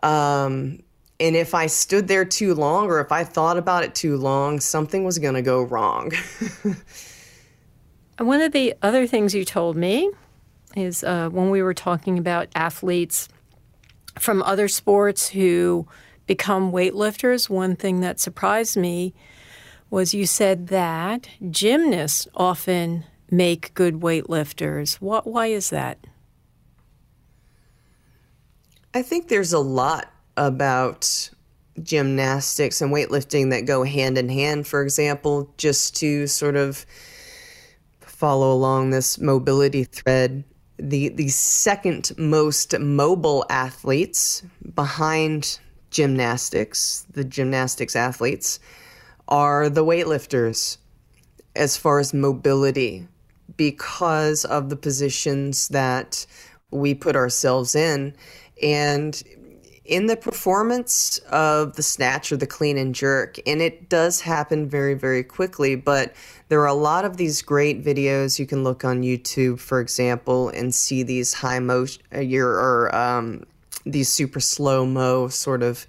Um, 0.03 0.83
and 1.21 1.35
if 1.35 1.55
I 1.55 1.67
stood 1.67 2.09
there 2.09 2.25
too 2.25 2.55
long 2.55 2.87
or 2.87 3.01
if 3.01 3.11
I 3.11 3.25
thought 3.25 3.57
about 3.57 3.85
it 3.85 3.95
too 3.95 4.17
long, 4.17 4.61
something 4.61 5.05
was 5.05 5.19
going 5.19 5.35
to 5.35 5.43
go 5.43 5.63
wrong. 5.63 6.13
One 8.19 8.41
of 8.41 8.53
the 8.53 8.75
other 8.83 9.07
things 9.07 9.35
you 9.35 9.45
told 9.45 9.77
me 9.77 10.11
is 10.77 11.03
uh, 11.03 11.29
when 11.31 11.51
we 11.51 11.63
were 11.63 11.75
talking 11.75 12.19
about 12.19 12.49
athletes 12.55 13.29
from 14.19 14.43
other 14.43 14.69
sports 14.69 15.29
who 15.29 15.87
become 16.27 16.73
weightlifters, 16.73 17.49
one 17.49 17.75
thing 17.75 18.01
that 18.01 18.21
surprised 18.21 18.77
me 18.77 19.15
was 19.91 20.15
you 20.15 20.27
said 20.27 20.69
that 20.69 21.29
gymnasts 21.51 22.29
often 22.35 23.05
make 23.31 23.73
good 23.75 24.01
weightlifters. 24.01 24.95
What, 24.95 25.27
why 25.27 25.47
is 25.47 25.71
that? 25.71 25.99
I 28.93 29.03
think 29.03 29.29
there's 29.29 29.53
a 29.53 29.59
lot 29.59 30.13
about 30.39 31.31
gymnastics 31.83 32.81
and 32.81 32.93
weightlifting 32.93 33.51
that 33.51 33.67
go 33.67 33.83
hand 33.83 34.17
in 34.17 34.29
hand, 34.29 34.67
for 34.67 34.83
example, 34.83 35.53
just 35.59 35.97
to 35.97 36.27
sort 36.27 36.57
of 36.57 36.87
follow 38.01 38.53
along 38.53 38.91
this 38.91 39.19
mobility 39.19 39.85
thread. 39.85 40.45
The, 40.79 41.09
the 41.09 41.29
second 41.29 42.13
most 42.17 42.79
mobile 42.79 43.45
athletes 43.51 44.43
behind 44.75 45.59
gymnastics, 45.91 47.05
the 47.11 47.25
gymnastics 47.25 47.97
athletes, 47.97 48.61
are 49.27 49.69
the 49.69 49.85
weightlifters 49.85 50.79
as 51.57 51.77
far 51.77 51.99
as 51.99 52.15
mobility 52.15 53.07
because 53.57 54.45
of 54.45 54.69
the 54.69 54.77
positions 54.77 55.69
that 55.69 56.25
we 56.71 56.95
put 56.95 57.17
ourselves 57.17 57.75
in. 57.75 58.15
And 58.63 59.21
in 59.89 60.07
the 60.07 60.17
performance 60.17 61.19
of 61.31 61.75
the 61.77 61.83
snatch 61.83 62.31
or 62.31 62.37
the 62.37 62.47
clean 62.47 62.77
and 62.77 62.95
jerk, 62.95 63.39
and 63.47 63.63
it 63.63 63.89
does 63.89 64.21
happen 64.21 64.69
very, 64.69 64.93
very 64.93 65.25
quickly, 65.25 65.75
but 65.75 66.15
there 66.49 66.61
are 66.61 66.67
a 66.67 66.75
lot 66.75 67.07
of 67.07 67.17
these 67.17 67.41
great 67.41 67.83
videos 67.83 68.39
you 68.39 68.47
can 68.47 68.63
look 68.63 68.85
on 68.85 69.03
YouTube, 69.03 69.59
for 69.59 69.81
example, 69.81 70.51
and 70.51 70.75
see 70.75 71.03
these 71.03 71.33
high 71.33 71.59
motion 71.59 72.03
uh, 72.15 72.21
or 72.21 72.95
um, 72.95 73.45
these 73.87 74.11
super 74.11 74.41
slow 74.41 74.85
mo 74.85 75.29
sort 75.29 75.63
of 75.63 75.87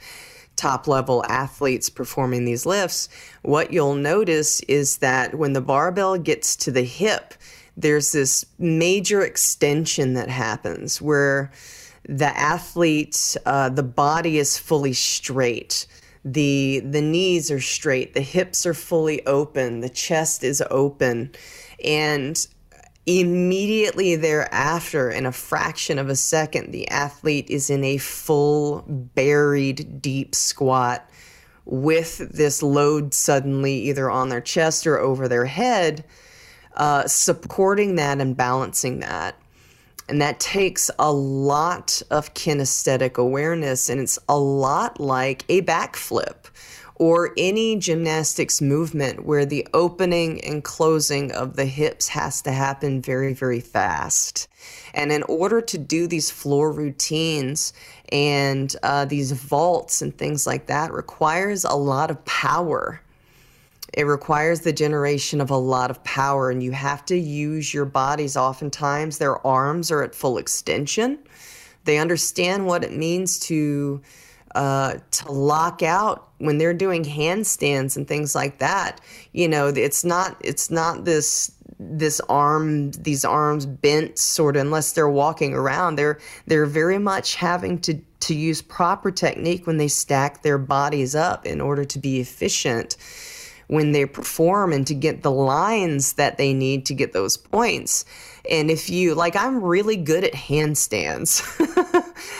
top 0.55 0.87
level 0.87 1.25
athletes 1.27 1.89
performing 1.89 2.45
these 2.45 2.65
lifts. 2.65 3.09
What 3.41 3.73
you'll 3.73 3.95
notice 3.95 4.61
is 4.61 4.97
that 4.97 5.35
when 5.35 5.53
the 5.53 5.61
barbell 5.61 6.17
gets 6.17 6.55
to 6.57 6.71
the 6.71 6.83
hip, 6.83 7.33
there's 7.75 8.13
this 8.13 8.45
major 8.57 9.21
extension 9.21 10.13
that 10.13 10.29
happens 10.29 11.01
where 11.01 11.51
the 12.07 12.37
athlete, 12.37 13.37
uh, 13.45 13.69
the 13.69 13.83
body 13.83 14.37
is 14.37 14.57
fully 14.57 14.93
straight. 14.93 15.85
The, 16.25 16.81
the 16.83 17.01
knees 17.01 17.49
are 17.49 17.61
straight, 17.61 18.13
the 18.13 18.21
hips 18.21 18.65
are 18.65 18.73
fully 18.73 19.25
open, 19.25 19.79
the 19.79 19.89
chest 19.89 20.43
is 20.43 20.61
open. 20.69 21.31
And 21.83 22.45
immediately 23.05 24.15
thereafter, 24.15 25.09
in 25.09 25.25
a 25.25 25.31
fraction 25.31 25.97
of 25.97 26.09
a 26.09 26.15
second, 26.15 26.71
the 26.71 26.87
athlete 26.89 27.49
is 27.49 27.69
in 27.69 27.83
a 27.83 27.97
full, 27.97 28.83
buried, 28.87 30.01
deep 30.01 30.35
squat 30.35 31.09
with 31.65 32.17
this 32.31 32.61
load 32.61 33.13
suddenly 33.13 33.73
either 33.73 34.09
on 34.09 34.29
their 34.29 34.41
chest 34.41 34.87
or 34.87 34.97
over 34.99 35.27
their 35.27 35.45
head, 35.45 36.03
uh, 36.75 37.07
supporting 37.07 37.95
that 37.95 38.19
and 38.19 38.35
balancing 38.35 38.99
that. 38.99 39.35
And 40.09 40.19
that 40.23 40.39
takes 40.39 40.89
a 40.97 41.13
lot 41.13 42.01
of 42.09 42.33
kinesthetic 42.33 43.17
awareness, 43.17 43.89
and 43.89 44.01
it's 44.01 44.17
a 44.27 44.39
lot 44.39 44.99
like 44.99 45.45
a 45.49 45.61
backflip 45.61 46.49
or 46.95 47.31
any 47.37 47.77
gymnastics 47.77 48.59
movement 48.59 49.23
where 49.23 49.45
the 49.45 49.67
opening 49.73 50.43
and 50.43 50.63
closing 50.63 51.31
of 51.31 51.55
the 51.55 51.65
hips 51.65 52.07
has 52.09 52.41
to 52.41 52.51
happen 52.51 53.01
very, 53.03 53.33
very 53.33 53.59
fast. 53.59 54.47
And 54.95 55.11
in 55.11 55.21
order 55.23 55.61
to 55.61 55.77
do 55.77 56.07
these 56.07 56.31
floor 56.31 56.71
routines 56.71 57.71
and 58.11 58.75
uh, 58.81 59.05
these 59.05 59.31
vaults 59.31 60.01
and 60.01 60.17
things 60.17 60.47
like 60.47 60.65
that, 60.65 60.91
requires 60.91 61.63
a 61.63 61.75
lot 61.75 62.09
of 62.09 62.25
power 62.25 62.99
it 63.93 64.03
requires 64.03 64.61
the 64.61 64.73
generation 64.73 65.41
of 65.41 65.49
a 65.49 65.57
lot 65.57 65.89
of 65.89 66.03
power, 66.03 66.49
and 66.49 66.61
you 66.61 66.71
have 66.71 67.05
to 67.05 67.17
use 67.17 67.73
your 67.73 67.85
bodies. 67.85 68.37
Oftentimes, 68.37 69.17
their 69.17 69.45
arms 69.45 69.91
are 69.91 70.03
at 70.03 70.13
full 70.13 70.37
extension. 70.37 71.19
They 71.85 71.97
understand 71.97 72.65
what 72.65 72.83
it 72.83 72.95
means 72.95 73.39
to 73.41 74.01
uh, 74.55 74.95
to 75.11 75.31
lock 75.31 75.83
out 75.83 76.29
when 76.39 76.57
they're 76.57 76.73
doing 76.73 77.03
handstands 77.03 77.95
and 77.95 78.07
things 78.07 78.35
like 78.35 78.59
that. 78.59 78.99
You 79.31 79.47
know, 79.47 79.67
it's 79.67 80.03
not 80.03 80.37
it's 80.43 80.69
not 80.69 81.05
this 81.05 81.51
this 81.79 82.19
arm 82.27 82.91
these 82.91 83.23
arms 83.23 83.65
bent 83.65 84.19
sort 84.19 84.57
of 84.57 84.61
unless 84.61 84.91
they're 84.91 85.09
walking 85.09 85.53
around. 85.53 85.95
They're 85.95 86.19
they're 86.45 86.65
very 86.65 86.99
much 86.99 87.35
having 87.35 87.79
to 87.81 87.99
to 88.21 88.35
use 88.35 88.61
proper 88.61 89.11
technique 89.11 89.65
when 89.65 89.77
they 89.77 89.87
stack 89.87 90.43
their 90.43 90.57
bodies 90.57 91.15
up 91.15 91.45
in 91.45 91.61
order 91.61 91.85
to 91.85 91.99
be 91.99 92.19
efficient 92.19 92.97
when 93.69 93.93
they 93.93 94.05
perform 94.05 94.73
and 94.73 94.85
to 94.87 94.93
get 94.93 95.23
the 95.23 95.31
lines 95.31 96.13
that 96.13 96.37
they 96.37 96.53
need 96.53 96.85
to 96.87 96.93
get 96.93 97.13
those 97.13 97.37
points. 97.37 98.03
And 98.49 98.69
if 98.69 98.89
you, 98.89 99.15
like, 99.15 99.35
I'm 99.35 99.63
really 99.63 99.95
good 99.95 100.23
at 100.23 100.33
handstands. 100.33 101.43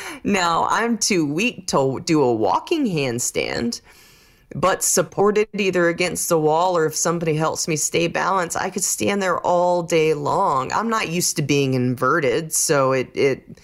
now, 0.24 0.68
I'm 0.70 0.98
too 0.98 1.26
weak 1.26 1.68
to 1.68 2.02
do 2.04 2.22
a 2.22 2.34
walking 2.34 2.86
handstand, 2.86 3.82
but 4.56 4.84
supported 4.84 5.48
either 5.54 5.88
against 5.88 6.30
the 6.30 6.40
wall 6.40 6.76
or 6.76 6.86
if 6.86 6.96
somebody 6.96 7.36
helps 7.36 7.68
me 7.68 7.76
stay 7.76 8.08
balanced, 8.08 8.58
I 8.58 8.70
could 8.70 8.84
stand 8.84 9.22
there 9.22 9.40
all 9.40 9.84
day 9.84 10.14
long. 10.14 10.72
I'm 10.74 10.90
not 10.90 11.10
used 11.10 11.38
to 11.38 11.42
being 11.42 11.74
inverted, 11.74 12.52
so 12.54 12.92
it, 12.92 13.10
it, 13.16 13.60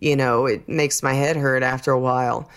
you 0.00 0.16
know, 0.16 0.46
it 0.46 0.68
makes 0.68 1.02
my 1.02 1.12
head 1.12 1.36
hurt 1.36 1.62
after 1.62 1.92
a 1.92 2.00
while 2.00 2.50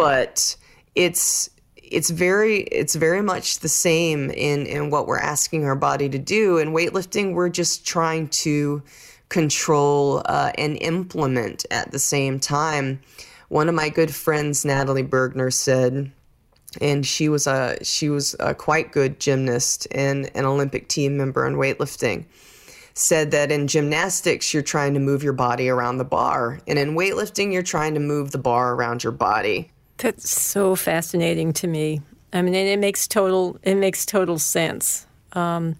but 0.00 0.56
it's 0.94 1.50
it's 1.90 2.10
very 2.10 2.60
it's 2.60 2.94
very 2.94 3.22
much 3.22 3.58
the 3.58 3.68
same 3.68 4.30
in 4.30 4.66
in 4.66 4.90
what 4.90 5.06
we're 5.06 5.18
asking 5.18 5.64
our 5.64 5.76
body 5.76 6.08
to 6.08 6.18
do. 6.18 6.58
In 6.58 6.72
weightlifting 6.72 7.34
we're 7.34 7.48
just 7.48 7.86
trying 7.86 8.28
to 8.28 8.82
control 9.28 10.22
uh, 10.24 10.52
and 10.56 10.76
implement 10.80 11.64
at 11.70 11.92
the 11.92 11.98
same 11.98 12.40
time. 12.40 13.00
One 13.48 13.68
of 13.68 13.74
my 13.74 13.88
good 13.88 14.14
friends 14.14 14.64
natalie 14.64 15.02
burgener 15.02 15.52
said 15.52 16.12
and 16.80 17.06
she 17.06 17.28
was 17.28 17.46
a 17.46 17.82
she 17.82 18.08
was 18.08 18.36
a 18.38 18.54
quite 18.54 18.92
good 18.92 19.18
gymnast 19.18 19.88
and 19.90 20.30
an 20.34 20.44
olympic 20.44 20.88
team 20.88 21.16
member 21.16 21.46
in 21.46 21.54
weightlifting 21.54 22.24
said 22.94 23.30
that 23.30 23.50
in 23.50 23.66
gymnastics 23.66 24.52
you're 24.52 24.62
trying 24.62 24.94
to 24.94 25.00
move 25.00 25.22
your 25.22 25.32
body 25.32 25.68
around 25.68 25.98
the 25.98 26.04
bar 26.04 26.60
and 26.66 26.78
in 26.78 26.94
weightlifting 26.94 27.52
you're 27.52 27.62
trying 27.62 27.94
to 27.94 28.00
move 28.00 28.30
the 28.30 28.38
bar 28.38 28.74
around 28.74 29.02
your 29.02 29.12
body 29.12 29.70
that's 30.00 30.30
so 30.30 30.74
fascinating 30.74 31.52
to 31.54 31.66
me. 31.66 32.00
I 32.32 32.42
mean, 32.42 32.54
it 32.54 32.78
makes 32.78 33.06
total 33.06 33.58
it 33.62 33.76
makes 33.76 34.06
total 34.06 34.38
sense. 34.38 35.06
Um, 35.32 35.76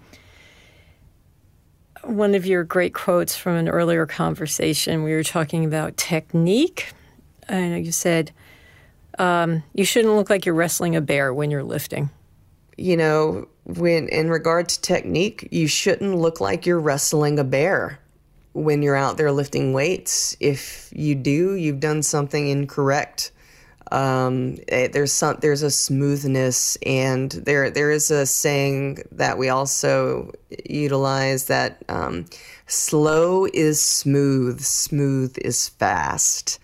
one 2.05 2.35
of 2.35 2.47
your 2.47 2.65
great 2.65 2.95
quotes 2.95 3.37
from 3.37 3.57
an 3.57 3.69
earlier 3.69 4.07
conversation, 4.07 5.03
we 5.03 5.13
were 5.13 5.23
talking 5.23 5.65
about 5.65 5.97
technique. 5.97 6.93
I 7.49 7.69
know 7.69 7.77
you 7.77 7.93
said 7.93 8.33
um, 9.19 9.63
you 9.75 9.85
shouldn't 9.85 10.15
look 10.15 10.31
like 10.31 10.47
you're 10.47 10.55
wrestling 10.55 10.97
a 10.97 11.01
bear 11.01 11.33
when 11.33 11.51
you're 11.51 11.63
lifting. 11.63 12.11
You 12.77 12.97
know, 12.97 13.49
when 13.65 14.09
in 14.09 14.31
regard 14.31 14.69
to 14.71 14.81
technique, 14.81 15.49
you 15.51 15.67
shouldn't 15.67 16.17
look 16.17 16.41
like 16.41 16.65
you're 16.65 16.81
wrestling 16.81 17.39
a 17.39 17.45
bear 17.45 17.99
when 18.53 18.83
you're 18.83 18.97
out 18.97 19.17
there 19.17 19.31
lifting 19.31 19.73
weights. 19.73 20.37
If 20.41 20.91
you 20.93 21.15
do, 21.15 21.55
you've 21.55 21.81
done 21.81 22.03
something 22.03 22.49
incorrect 22.49 23.33
um, 23.91 24.55
it, 24.69 24.73
eh, 24.73 24.89
there's 24.89 25.13
some 25.13 25.39
there's 25.41 25.63
a 25.63 25.71
smoothness 25.71 26.77
and 26.87 27.33
there 27.33 27.71
there 27.71 27.91
is 27.91 28.11
a 28.11 28.27
saying 28.27 29.03
that 29.13 29.39
we 29.39 29.49
also 29.49 30.33
utilize 30.69 31.47
that 31.47 31.83
um, 31.89 32.27
slow 32.67 33.47
is 33.53 33.83
smooth 33.83 34.61
smooth 34.61 35.37
is 35.39 35.69
fast. 35.69 36.61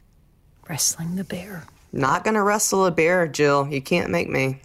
Wrestling 0.69 1.17
the 1.17 1.25
bear. 1.25 1.65
Not 1.93 2.25
gonna 2.25 2.43
wrestle 2.43 2.87
a 2.87 2.91
bear 2.91 3.27
jill. 3.27 3.69
You 3.69 3.83
can't 3.83 4.11
make 4.11 4.29
me. 4.29 4.61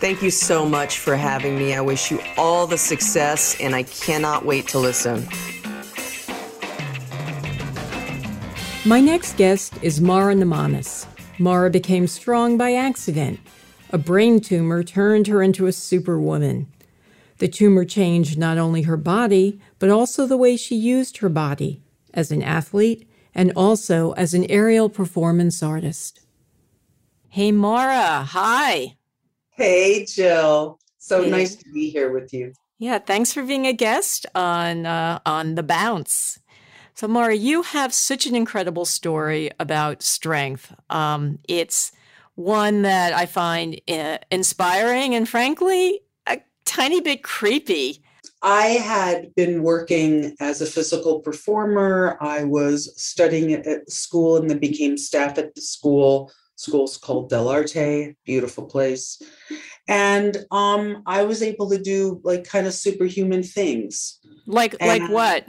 Thank 0.00 0.22
you 0.22 0.30
so 0.30 0.66
much 0.66 0.98
for 0.98 1.14
having 1.14 1.58
me. 1.58 1.74
I 1.74 1.82
wish 1.82 2.10
you 2.10 2.20
all 2.38 2.66
the 2.66 2.78
success 2.78 3.54
and 3.60 3.74
i 3.74 3.82
cannot 3.82 4.44
wait 4.44 4.68
to 4.68 4.78
listen 4.78 5.28
My 8.86 8.98
next 8.98 9.36
guest 9.36 9.74
is 9.82 10.00
Mara 10.00 10.34
Neimanis. 10.34 11.04
Mara 11.38 11.68
became 11.68 12.06
strong 12.06 12.56
by 12.56 12.72
accident. 12.72 13.38
A 13.90 13.98
brain 13.98 14.40
tumor 14.40 14.82
turned 14.82 15.26
her 15.26 15.42
into 15.42 15.66
a 15.66 15.72
superwoman. 15.72 16.66
The 17.38 17.48
tumor 17.48 17.84
changed 17.84 18.38
not 18.38 18.56
only 18.56 18.82
her 18.82 18.96
body, 18.96 19.60
but 19.78 19.90
also 19.90 20.26
the 20.26 20.38
way 20.38 20.56
she 20.56 20.76
used 20.76 21.18
her 21.18 21.28
body 21.28 21.82
as 22.14 22.32
an 22.32 22.42
athlete 22.42 23.06
and 23.34 23.52
also 23.54 24.12
as 24.12 24.32
an 24.32 24.50
aerial 24.50 24.88
performance 24.88 25.62
artist. 25.62 26.20
Hey, 27.28 27.52
Mara. 27.52 28.24
Hi. 28.30 28.96
Hey, 29.50 30.06
Jill. 30.06 30.78
So 30.96 31.24
hey. 31.24 31.30
nice 31.30 31.54
to 31.54 31.70
be 31.70 31.90
here 31.90 32.10
with 32.10 32.32
you. 32.32 32.54
Yeah, 32.78 32.98
thanks 32.98 33.30
for 33.34 33.42
being 33.42 33.66
a 33.66 33.74
guest 33.74 34.24
on 34.34 34.86
uh, 34.86 35.18
on 35.26 35.54
the 35.54 35.62
bounce. 35.62 36.38
So, 36.94 37.08
Mara, 37.08 37.34
you 37.34 37.62
have 37.62 37.94
such 37.94 38.26
an 38.26 38.34
incredible 38.34 38.84
story 38.84 39.50
about 39.58 40.02
strength. 40.02 40.74
Um, 40.90 41.38
it's 41.48 41.92
one 42.34 42.82
that 42.82 43.12
I 43.12 43.26
find 43.26 43.80
uh, 43.88 44.18
inspiring 44.30 45.14
and, 45.14 45.28
frankly, 45.28 46.00
a 46.26 46.40
tiny 46.64 47.00
bit 47.00 47.22
creepy. 47.22 48.02
I 48.42 48.66
had 48.66 49.34
been 49.34 49.62
working 49.62 50.34
as 50.40 50.62
a 50.62 50.66
physical 50.66 51.20
performer. 51.20 52.16
I 52.20 52.44
was 52.44 52.92
studying 53.00 53.52
at 53.52 53.90
school 53.90 54.36
and 54.36 54.48
then 54.48 54.58
became 54.58 54.96
staff 54.96 55.36
at 55.38 55.54
the 55.54 55.60
school. 55.60 56.32
School's 56.56 56.96
called 56.96 57.30
Dell'Arte, 57.30 58.16
beautiful 58.24 58.64
place. 58.64 59.20
And 59.88 60.44
um, 60.50 61.02
I 61.06 61.24
was 61.24 61.42
able 61.42 61.68
to 61.70 61.78
do 61.78 62.20
like 62.22 62.44
kind 62.44 62.66
of 62.66 62.74
superhuman 62.74 63.42
things. 63.42 64.18
Like 64.46 64.74
and 64.80 65.02
like 65.02 65.10
what? 65.10 65.46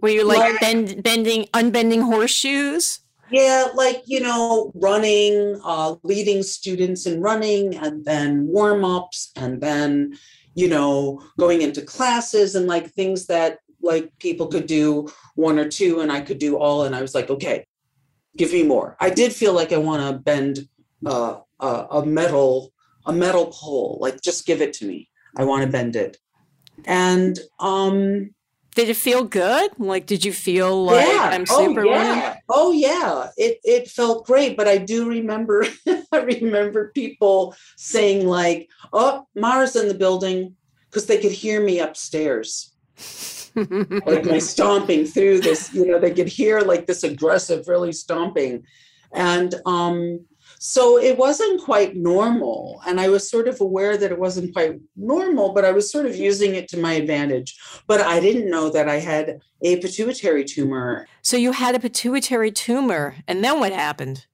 Were 0.00 0.08
you 0.08 0.24
like, 0.24 0.38
like 0.38 0.60
bend, 0.60 1.02
bending, 1.02 1.46
unbending 1.54 2.02
horseshoes? 2.02 3.00
Yeah, 3.30 3.68
like, 3.74 4.02
you 4.06 4.20
know, 4.20 4.72
running, 4.74 5.60
uh, 5.64 5.96
leading 6.02 6.42
students 6.42 7.04
in 7.04 7.20
running, 7.20 7.76
and 7.76 8.04
then 8.04 8.46
warm 8.46 8.84
ups, 8.84 9.32
and 9.36 9.60
then, 9.60 10.16
you 10.54 10.68
know, 10.68 11.22
going 11.38 11.62
into 11.62 11.82
classes 11.82 12.54
and 12.54 12.66
like 12.66 12.90
things 12.92 13.26
that 13.26 13.58
like 13.82 14.10
people 14.18 14.46
could 14.46 14.66
do 14.66 15.08
one 15.34 15.58
or 15.58 15.68
two, 15.68 16.00
and 16.00 16.10
I 16.10 16.20
could 16.20 16.38
do 16.38 16.56
all. 16.56 16.84
And 16.84 16.94
I 16.94 17.02
was 17.02 17.14
like, 17.14 17.28
okay, 17.28 17.66
give 18.36 18.52
me 18.52 18.62
more. 18.62 18.96
I 19.00 19.10
did 19.10 19.32
feel 19.32 19.52
like 19.52 19.72
I 19.72 19.78
want 19.78 20.02
to 20.02 20.18
bend 20.18 20.68
uh, 21.04 21.40
uh, 21.60 21.86
a 21.90 22.06
metal, 22.06 22.72
a 23.04 23.12
metal 23.12 23.46
pole. 23.46 23.98
Like, 24.00 24.22
just 24.22 24.46
give 24.46 24.62
it 24.62 24.72
to 24.74 24.86
me. 24.86 25.10
I 25.36 25.44
want 25.44 25.64
to 25.64 25.68
bend 25.68 25.96
it. 25.96 26.16
And 26.86 27.38
um, 27.60 28.30
did 28.78 28.90
it 28.90 28.96
feel 28.96 29.24
good? 29.24 29.72
Like, 29.78 30.06
did 30.06 30.24
you 30.24 30.32
feel 30.32 30.84
like 30.84 31.04
yeah. 31.04 31.30
I'm 31.32 31.46
super? 31.46 31.80
Oh 31.80 31.84
yeah. 31.84 32.36
Oh 32.48 32.70
yeah. 32.70 33.30
It 33.36 33.58
it 33.64 33.88
felt 33.88 34.24
great. 34.24 34.56
But 34.56 34.68
I 34.68 34.78
do 34.78 35.08
remember, 35.08 35.66
I 36.12 36.18
remember 36.18 36.92
people 36.94 37.56
saying 37.76 38.28
like, 38.28 38.68
"Oh, 38.92 39.26
Mara's 39.34 39.74
in 39.74 39.88
the 39.88 39.94
building," 39.94 40.54
because 40.88 41.06
they 41.06 41.18
could 41.18 41.32
hear 41.32 41.60
me 41.60 41.80
upstairs. 41.80 42.72
like 43.56 44.24
my 44.24 44.38
stomping 44.54 45.06
through 45.06 45.40
this, 45.40 45.74
you 45.74 45.84
know, 45.84 45.98
they 45.98 46.12
could 46.12 46.28
hear 46.28 46.60
like 46.60 46.86
this 46.86 47.02
aggressive, 47.02 47.66
really 47.66 47.92
stomping. 47.92 48.62
And 49.12 49.56
um, 49.66 50.20
so 50.58 50.98
it 50.98 51.16
wasn't 51.16 51.62
quite 51.62 51.96
normal. 51.96 52.82
And 52.86 53.00
I 53.00 53.08
was 53.08 53.30
sort 53.30 53.46
of 53.46 53.60
aware 53.60 53.96
that 53.96 54.10
it 54.10 54.18
wasn't 54.18 54.52
quite 54.52 54.80
normal, 54.96 55.52
but 55.52 55.64
I 55.64 55.70
was 55.70 55.90
sort 55.90 56.04
of 56.06 56.16
using 56.16 56.56
it 56.56 56.68
to 56.68 56.78
my 56.78 56.94
advantage. 56.94 57.56
But 57.86 58.00
I 58.00 58.18
didn't 58.18 58.50
know 58.50 58.68
that 58.70 58.88
I 58.88 58.96
had 58.96 59.40
a 59.62 59.76
pituitary 59.76 60.44
tumor. 60.44 61.06
So 61.22 61.36
you 61.36 61.52
had 61.52 61.76
a 61.76 61.80
pituitary 61.80 62.50
tumor. 62.50 63.14
And 63.28 63.42
then 63.42 63.60
what 63.60 63.72
happened? 63.72 64.26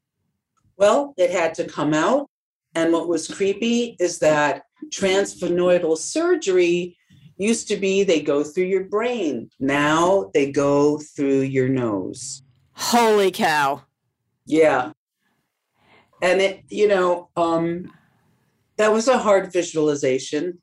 Well, 0.77 1.15
it 1.19 1.31
had 1.31 1.55
to 1.55 1.65
come 1.65 1.93
out. 1.93 2.31
And 2.75 2.93
what 2.93 3.07
was 3.07 3.29
creepy 3.29 3.97
is 4.01 4.19
that 4.21 4.63
transsphenoidal 4.89 5.97
surgery 5.99 6.97
used 7.37 7.69
to 7.69 7.77
be 7.77 8.03
they 8.03 8.21
go 8.21 8.43
through 8.43 8.65
your 8.65 8.85
brain. 8.85 9.51
Now 9.61 10.31
they 10.33 10.51
go 10.51 10.99
through 10.99 11.41
your 11.41 11.69
nose. 11.69 12.43
Holy 12.73 13.31
cow. 13.31 13.83
Yeah 14.47 14.93
and 16.23 16.41
it 16.41 16.63
you 16.69 16.89
know 16.89 17.29
um 17.37 17.91
that 18.77 18.93
was 18.93 19.09
a 19.09 19.19
hard 19.19 19.53
visualization. 19.53 20.59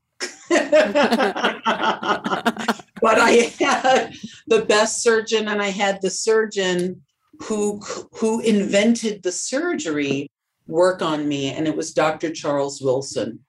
But 3.01 3.17
i 3.17 3.51
had 3.59 4.13
the 4.47 4.63
best 4.65 5.01
surgeon 5.01 5.47
and 5.47 5.61
i 5.61 5.69
had 5.69 6.01
the 6.01 6.11
surgeon 6.11 7.01
who 7.41 7.79
who 8.13 8.39
invented 8.41 9.23
the 9.23 9.31
surgery 9.31 10.29
work 10.67 11.01
on 11.01 11.27
me 11.27 11.51
and 11.51 11.67
it 11.67 11.75
was 11.75 11.93
dr 11.93 12.31
charles 12.33 12.81
wilson. 12.81 13.39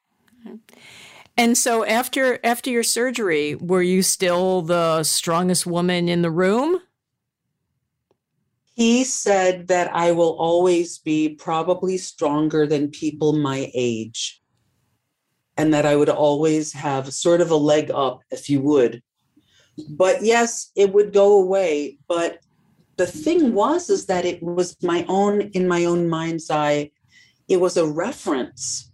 And 1.37 1.57
so 1.57 1.85
after 1.85 2.39
after 2.45 2.71
your 2.71 2.83
surgery 2.83 3.55
were 3.57 3.83
you 3.83 4.03
still 4.03 4.63
the 4.63 5.03
strongest 5.03 5.67
woman 5.67 6.09
in 6.09 6.23
the 6.23 6.31
room 6.31 6.81
he 8.75 9.05
said 9.05 9.69
that 9.69 9.95
I 9.95 10.13
will 10.13 10.37
always 10.39 10.99
be 10.99 11.31
probably 11.31 11.99
stronger 11.99 12.67
than 12.67 12.91
people 12.91 13.35
my 13.35 13.71
age, 13.75 14.41
and 15.57 15.75
that 15.75 15.85
I 15.85 15.97
would 15.97 16.09
always 16.09 16.73
have 16.73 17.13
sort 17.13 17.41
of 17.41 17.51
a 17.51 17.57
leg 17.57 17.91
up, 17.91 18.21
if 18.31 18.49
you 18.49 18.61
would. 18.63 19.03
But 19.91 20.23
yes, 20.23 20.71
it 20.75 20.93
would 20.93 21.13
go 21.13 21.43
away. 21.43 21.99
But 22.09 22.39
the 22.97 23.07
thing 23.07 23.55
was, 23.55 23.91
is 23.91 24.07
that 24.07 24.25
it 24.25 24.43
was 24.43 24.77
my 24.83 25.05
own, 25.09 25.43
in 25.53 25.69
my 25.69 25.85
own 25.85 26.09
mind's 26.09 26.51
eye, 26.51 26.91
it 27.49 27.61
was 27.61 27.77
a 27.77 27.87
reference. 27.87 28.91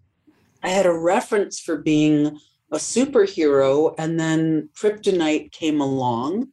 I 0.62 0.70
had 0.70 0.86
a 0.86 0.98
reference 0.98 1.60
for 1.60 1.76
being 1.76 2.40
a 2.72 2.76
superhero, 2.76 3.94
and 3.96 4.18
then 4.18 4.70
kryptonite 4.76 5.52
came 5.52 5.80
along, 5.80 6.48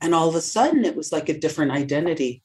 and 0.00 0.14
all 0.14 0.28
of 0.28 0.36
a 0.36 0.40
sudden 0.40 0.84
it 0.84 0.96
was 0.96 1.10
like 1.10 1.28
a 1.28 1.38
different 1.38 1.72
identity. 1.72 2.42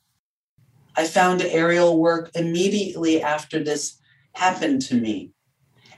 I 0.98 1.06
found 1.06 1.42
aerial 1.42 2.00
work 2.00 2.32
immediately 2.36 3.22
after 3.22 3.64
this 3.64 4.00
happened 4.34 4.82
to 4.84 4.96
me. 4.96 5.32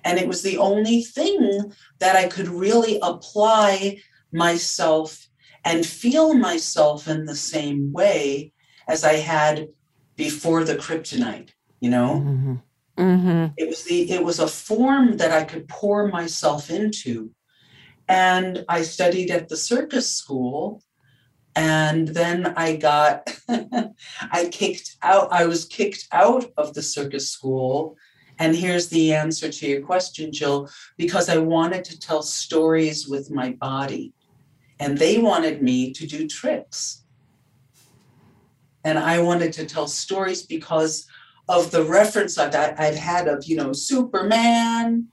And 0.04 0.18
it 0.18 0.28
was 0.28 0.42
the 0.42 0.58
only 0.58 1.02
thing 1.02 1.74
that 2.00 2.16
I 2.16 2.28
could 2.28 2.48
really 2.48 3.00
apply 3.02 4.00
myself 4.32 5.28
and 5.66 5.86
feel 5.86 6.34
myself 6.34 7.08
in 7.08 7.26
the 7.26 7.36
same 7.36 7.92
way 7.92 8.54
as 8.88 9.04
I 9.04 9.14
had 9.14 9.68
before 10.16 10.64
the 10.64 10.76
kryptonite. 10.76 11.50
you 11.80 11.90
know? 11.90 12.24
Mm-hmm. 12.26 12.56
Mm-hmm. 12.98 13.46
It 13.58 13.68
was 13.68 13.84
the 13.84 14.12
it 14.12 14.24
was 14.24 14.40
a 14.40 14.48
form 14.48 15.18
that 15.18 15.32
I 15.32 15.44
could 15.44 15.68
pour 15.68 16.08
myself 16.08 16.72
into. 16.72 17.32
And 18.08 18.66
I 18.68 18.82
studied 18.82 19.30
at 19.30 19.50
the 19.50 19.58
circus 19.58 20.10
school. 20.10 20.82
And 21.58 22.10
then 22.10 22.54
I 22.56 22.76
got 22.76 23.28
I 23.50 24.48
kicked 24.52 24.96
out, 25.02 25.34
I 25.34 25.48
was 25.48 25.66
kicked 25.66 26.08
out 26.12 26.46
of 26.56 26.76
the 26.76 26.84
circus 26.84 27.32
school. 27.32 27.98
And 28.38 28.56
here's 28.56 28.90
the 28.90 29.12
answer 29.16 29.50
to 29.50 29.68
your 29.68 29.82
question, 29.82 30.32
Jill, 30.32 30.70
because 30.98 31.30
I 31.30 31.38
wanted 31.38 31.84
to 31.86 32.00
tell 32.00 32.22
stories 32.22 33.08
with 33.08 33.32
my 33.32 33.54
body. 33.54 34.14
And 34.80 35.00
they 35.00 35.18
wanted 35.18 35.64
me 35.64 35.92
to 35.94 36.06
do 36.06 36.28
tricks. 36.28 37.04
And 38.84 39.00
I 39.00 39.20
wanted 39.20 39.52
to 39.54 39.66
tell 39.66 39.88
stories 39.88 40.44
because 40.44 41.08
of 41.50 41.72
the 41.72 41.84
reference 41.84 42.38
I'd, 42.38 42.54
I'd 42.54 42.94
had 42.94 43.28
of, 43.28 43.46
you 43.46 43.56
know, 43.56 43.74
Superman. 43.74 45.08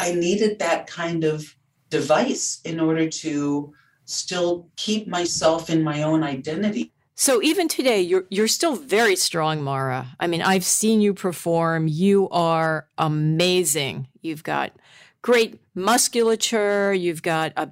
I 0.00 0.14
needed 0.14 0.58
that 0.58 0.88
kind 0.88 1.22
of 1.22 1.54
device 1.90 2.60
in 2.64 2.80
order 2.80 3.08
to 3.08 3.72
still 4.10 4.68
keep 4.76 5.06
myself 5.06 5.70
in 5.70 5.82
my 5.82 6.02
own 6.02 6.22
identity. 6.22 6.92
So 7.14 7.42
even 7.42 7.68
today, 7.68 8.00
you're 8.00 8.24
you're 8.30 8.48
still 8.48 8.76
very 8.76 9.14
strong, 9.14 9.62
Mara. 9.62 10.16
I 10.18 10.26
mean, 10.26 10.40
I've 10.40 10.64
seen 10.64 11.00
you 11.00 11.12
perform. 11.12 11.86
You 11.86 12.28
are 12.30 12.88
amazing. 12.96 14.08
You've 14.22 14.42
got 14.42 14.72
great 15.20 15.60
musculature. 15.74 16.94
You've 16.94 17.22
got 17.22 17.52
a 17.56 17.70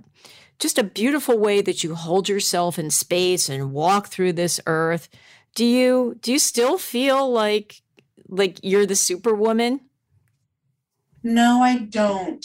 just 0.58 0.78
a 0.78 0.82
beautiful 0.82 1.38
way 1.38 1.62
that 1.62 1.82
you 1.82 1.94
hold 1.94 2.28
yourself 2.28 2.78
in 2.78 2.90
space 2.90 3.48
and 3.48 3.72
walk 3.72 4.08
through 4.08 4.34
this 4.34 4.60
earth. 4.66 5.08
Do 5.54 5.64
you 5.64 6.18
do 6.20 6.32
you 6.32 6.38
still 6.38 6.76
feel 6.76 7.30
like 7.30 7.80
like 8.28 8.60
you're 8.62 8.86
the 8.86 8.96
superwoman? 8.96 9.80
No, 11.22 11.62
I 11.62 11.78
don't. 11.78 12.44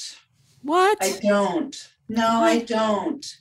What? 0.62 0.98
I 1.02 1.20
don't. 1.22 1.76
No, 2.08 2.42
I 2.42 2.60
don't. 2.60 3.38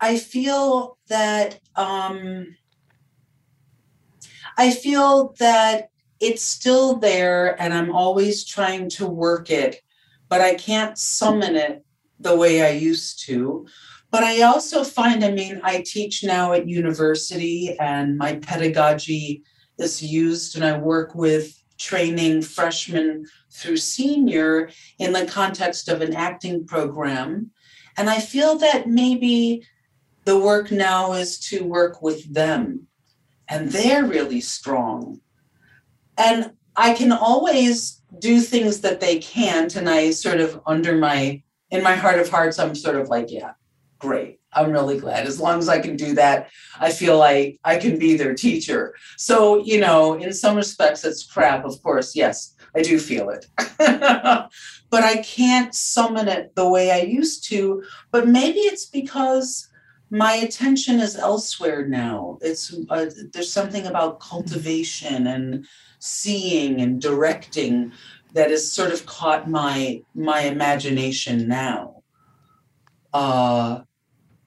I 0.00 0.16
feel 0.18 0.98
that 1.08 1.60
um 1.76 2.56
I 4.56 4.70
feel 4.70 5.34
that 5.38 5.88
it's 6.20 6.42
still 6.42 6.96
there 6.96 7.60
and 7.60 7.72
I'm 7.72 7.94
always 7.94 8.44
trying 8.44 8.90
to 8.90 9.06
work 9.06 9.50
it, 9.50 9.80
but 10.28 10.40
I 10.40 10.54
can't 10.54 10.98
summon 10.98 11.56
it 11.56 11.84
the 12.18 12.36
way 12.36 12.62
I 12.62 12.70
used 12.70 13.24
to. 13.26 13.66
But 14.10 14.24
I 14.24 14.42
also 14.42 14.84
find, 14.84 15.24
I 15.24 15.30
mean, 15.30 15.60
I 15.62 15.82
teach 15.86 16.24
now 16.24 16.52
at 16.52 16.68
university 16.68 17.76
and 17.78 18.18
my 18.18 18.34
pedagogy 18.36 19.42
is 19.78 20.02
used, 20.02 20.56
and 20.56 20.64
I 20.64 20.76
work 20.78 21.14
with 21.14 21.56
training 21.78 22.42
freshmen 22.42 23.24
through 23.50 23.78
senior 23.78 24.70
in 24.98 25.12
the 25.12 25.24
context 25.24 25.88
of 25.88 26.02
an 26.02 26.14
acting 26.14 26.66
program. 26.66 27.50
And 27.96 28.10
I 28.10 28.20
feel 28.20 28.58
that 28.58 28.88
maybe 28.88 29.64
the 30.24 30.38
work 30.38 30.70
now 30.70 31.12
is 31.12 31.38
to 31.48 31.64
work 31.64 32.02
with 32.02 32.32
them 32.32 32.86
and 33.50 33.70
they're 33.70 34.04
really 34.04 34.40
strong. 34.40 35.20
And 36.16 36.52
I 36.76 36.94
can 36.94 37.12
always 37.12 38.00
do 38.18 38.40
things 38.40 38.80
that 38.82 39.00
they 39.00 39.18
can't. 39.18 39.74
And 39.74 39.88
I 39.88 40.10
sort 40.12 40.40
of, 40.40 40.60
under 40.66 40.96
my, 40.96 41.42
in 41.70 41.82
my 41.82 41.96
heart 41.96 42.20
of 42.20 42.28
hearts, 42.28 42.58
I'm 42.58 42.74
sort 42.74 42.96
of 42.96 43.08
like, 43.08 43.30
yeah, 43.30 43.52
great. 43.98 44.40
I'm 44.52 44.70
really 44.70 44.98
glad. 44.98 45.26
As 45.26 45.40
long 45.40 45.58
as 45.58 45.68
I 45.68 45.80
can 45.80 45.96
do 45.96 46.14
that, 46.14 46.50
I 46.78 46.90
feel 46.90 47.18
like 47.18 47.58
I 47.64 47.76
can 47.76 47.98
be 47.98 48.16
their 48.16 48.34
teacher. 48.34 48.94
So, 49.16 49.62
you 49.62 49.78
know, 49.80 50.14
in 50.14 50.32
some 50.32 50.56
respects, 50.56 51.04
it's 51.04 51.24
crap, 51.24 51.64
of 51.64 51.80
course. 51.82 52.16
Yes, 52.16 52.56
I 52.74 52.82
do 52.82 52.98
feel 52.98 53.30
it. 53.30 53.46
but 53.78 55.04
I 55.04 55.22
can't 55.24 55.74
summon 55.74 56.28
it 56.28 56.54
the 56.56 56.68
way 56.68 56.90
I 56.90 57.02
used 57.02 57.48
to. 57.50 57.82
But 58.10 58.26
maybe 58.26 58.60
it's 58.60 58.86
because 58.86 59.69
my 60.10 60.34
attention 60.34 60.98
is 60.98 61.16
elsewhere 61.16 61.86
now. 61.86 62.38
It's 62.40 62.74
uh, 62.88 63.10
there's 63.32 63.52
something 63.52 63.86
about 63.86 64.20
cultivation 64.20 65.28
and 65.28 65.66
seeing 66.00 66.80
and 66.80 67.00
directing 67.00 67.92
that 68.32 68.50
has 68.50 68.70
sort 68.70 68.92
of 68.92 69.06
caught 69.06 69.48
my 69.48 70.02
my 70.14 70.40
imagination 70.40 71.46
now. 71.46 72.02
Uh, 73.12 73.82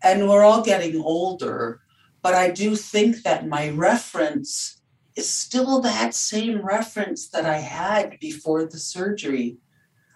and 0.03 0.27
we're 0.27 0.43
all 0.43 0.63
getting 0.63 1.01
older, 1.01 1.81
but 2.21 2.33
I 2.33 2.49
do 2.51 2.75
think 2.75 3.23
that 3.23 3.47
my 3.47 3.69
reference 3.69 4.81
is 5.15 5.29
still 5.29 5.79
that 5.81 6.13
same 6.13 6.61
reference 6.61 7.29
that 7.29 7.45
I 7.45 7.59
had 7.59 8.19
before 8.19 8.65
the 8.65 8.79
surgery. 8.79 9.57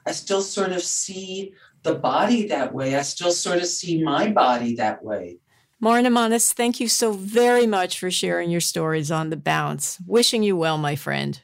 I 0.06 0.12
still 0.12 0.42
sort 0.42 0.72
of 0.72 0.82
see 0.82 1.54
the 1.84 1.96
body 1.96 2.48
that 2.48 2.74
way. 2.74 2.96
I 2.96 3.02
still 3.02 3.32
sort 3.32 3.58
of 3.60 3.66
see 3.66 4.04
my 4.04 4.30
body 4.32 4.76
that 4.76 5.04
way. 5.04 5.40
Mara 5.80 6.10
Manis, 6.10 6.54
thank 6.54 6.80
you 6.80 6.88
so 6.88 7.12
very 7.12 7.68
much 7.68 8.00
for 8.00 8.10
sharing 8.10 8.50
your 8.50 8.62
stories 8.62 9.12
on 9.12 9.30
the 9.30 9.38
bounce. 9.38 10.00
Wishing 10.08 10.42
you 10.42 10.58
well, 10.58 10.78
my 10.78 10.96
friend. 10.96 11.40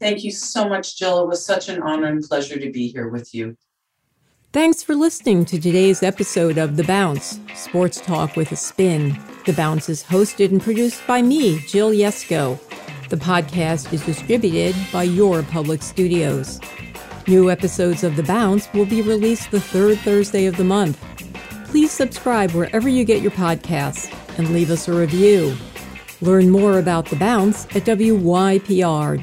Thank 0.00 0.24
you 0.24 0.32
so 0.32 0.68
much, 0.68 0.96
Jill. 0.98 1.22
It 1.22 1.28
was 1.28 1.44
such 1.44 1.68
an 1.68 1.82
honor 1.82 2.06
and 2.06 2.22
pleasure 2.22 2.58
to 2.58 2.72
be 2.72 2.88
here 2.88 3.08
with 3.08 3.34
you. 3.34 3.56
Thanks 4.52 4.82
for 4.82 4.94
listening 4.94 5.44
to 5.46 5.60
today's 5.60 6.02
episode 6.02 6.58
of 6.58 6.76
The 6.76 6.84
Bounce, 6.84 7.38
Sports 7.54 8.00
Talk 8.00 8.34
with 8.36 8.50
a 8.52 8.56
Spin. 8.56 9.18
The 9.46 9.52
Bounce 9.52 9.88
is 9.88 10.02
hosted 10.02 10.50
and 10.50 10.60
produced 10.60 11.06
by 11.06 11.22
me, 11.22 11.60
Jill 11.60 11.90
Yesko. 11.90 12.58
The 13.08 13.16
podcast 13.16 13.92
is 13.92 14.04
distributed 14.04 14.74
by 14.92 15.04
Your 15.04 15.42
Public 15.42 15.82
Studios. 15.82 16.60
New 17.28 17.50
episodes 17.50 18.02
of 18.04 18.16
The 18.16 18.22
Bounce 18.22 18.72
will 18.72 18.86
be 18.86 19.02
released 19.02 19.50
the 19.50 19.60
third 19.60 19.98
Thursday 19.98 20.46
of 20.46 20.56
the 20.56 20.64
month. 20.64 21.00
Please 21.66 21.90
subscribe 21.90 22.50
wherever 22.50 22.88
you 22.88 23.04
get 23.04 23.22
your 23.22 23.30
podcasts 23.30 24.12
and 24.38 24.52
leave 24.52 24.70
us 24.70 24.88
a 24.88 24.92
review. 24.92 25.56
Learn 26.20 26.50
more 26.50 26.78
about 26.78 27.06
The 27.06 27.16
Bounce 27.16 27.64
at 27.76 27.84
wypr.org. 27.84 29.22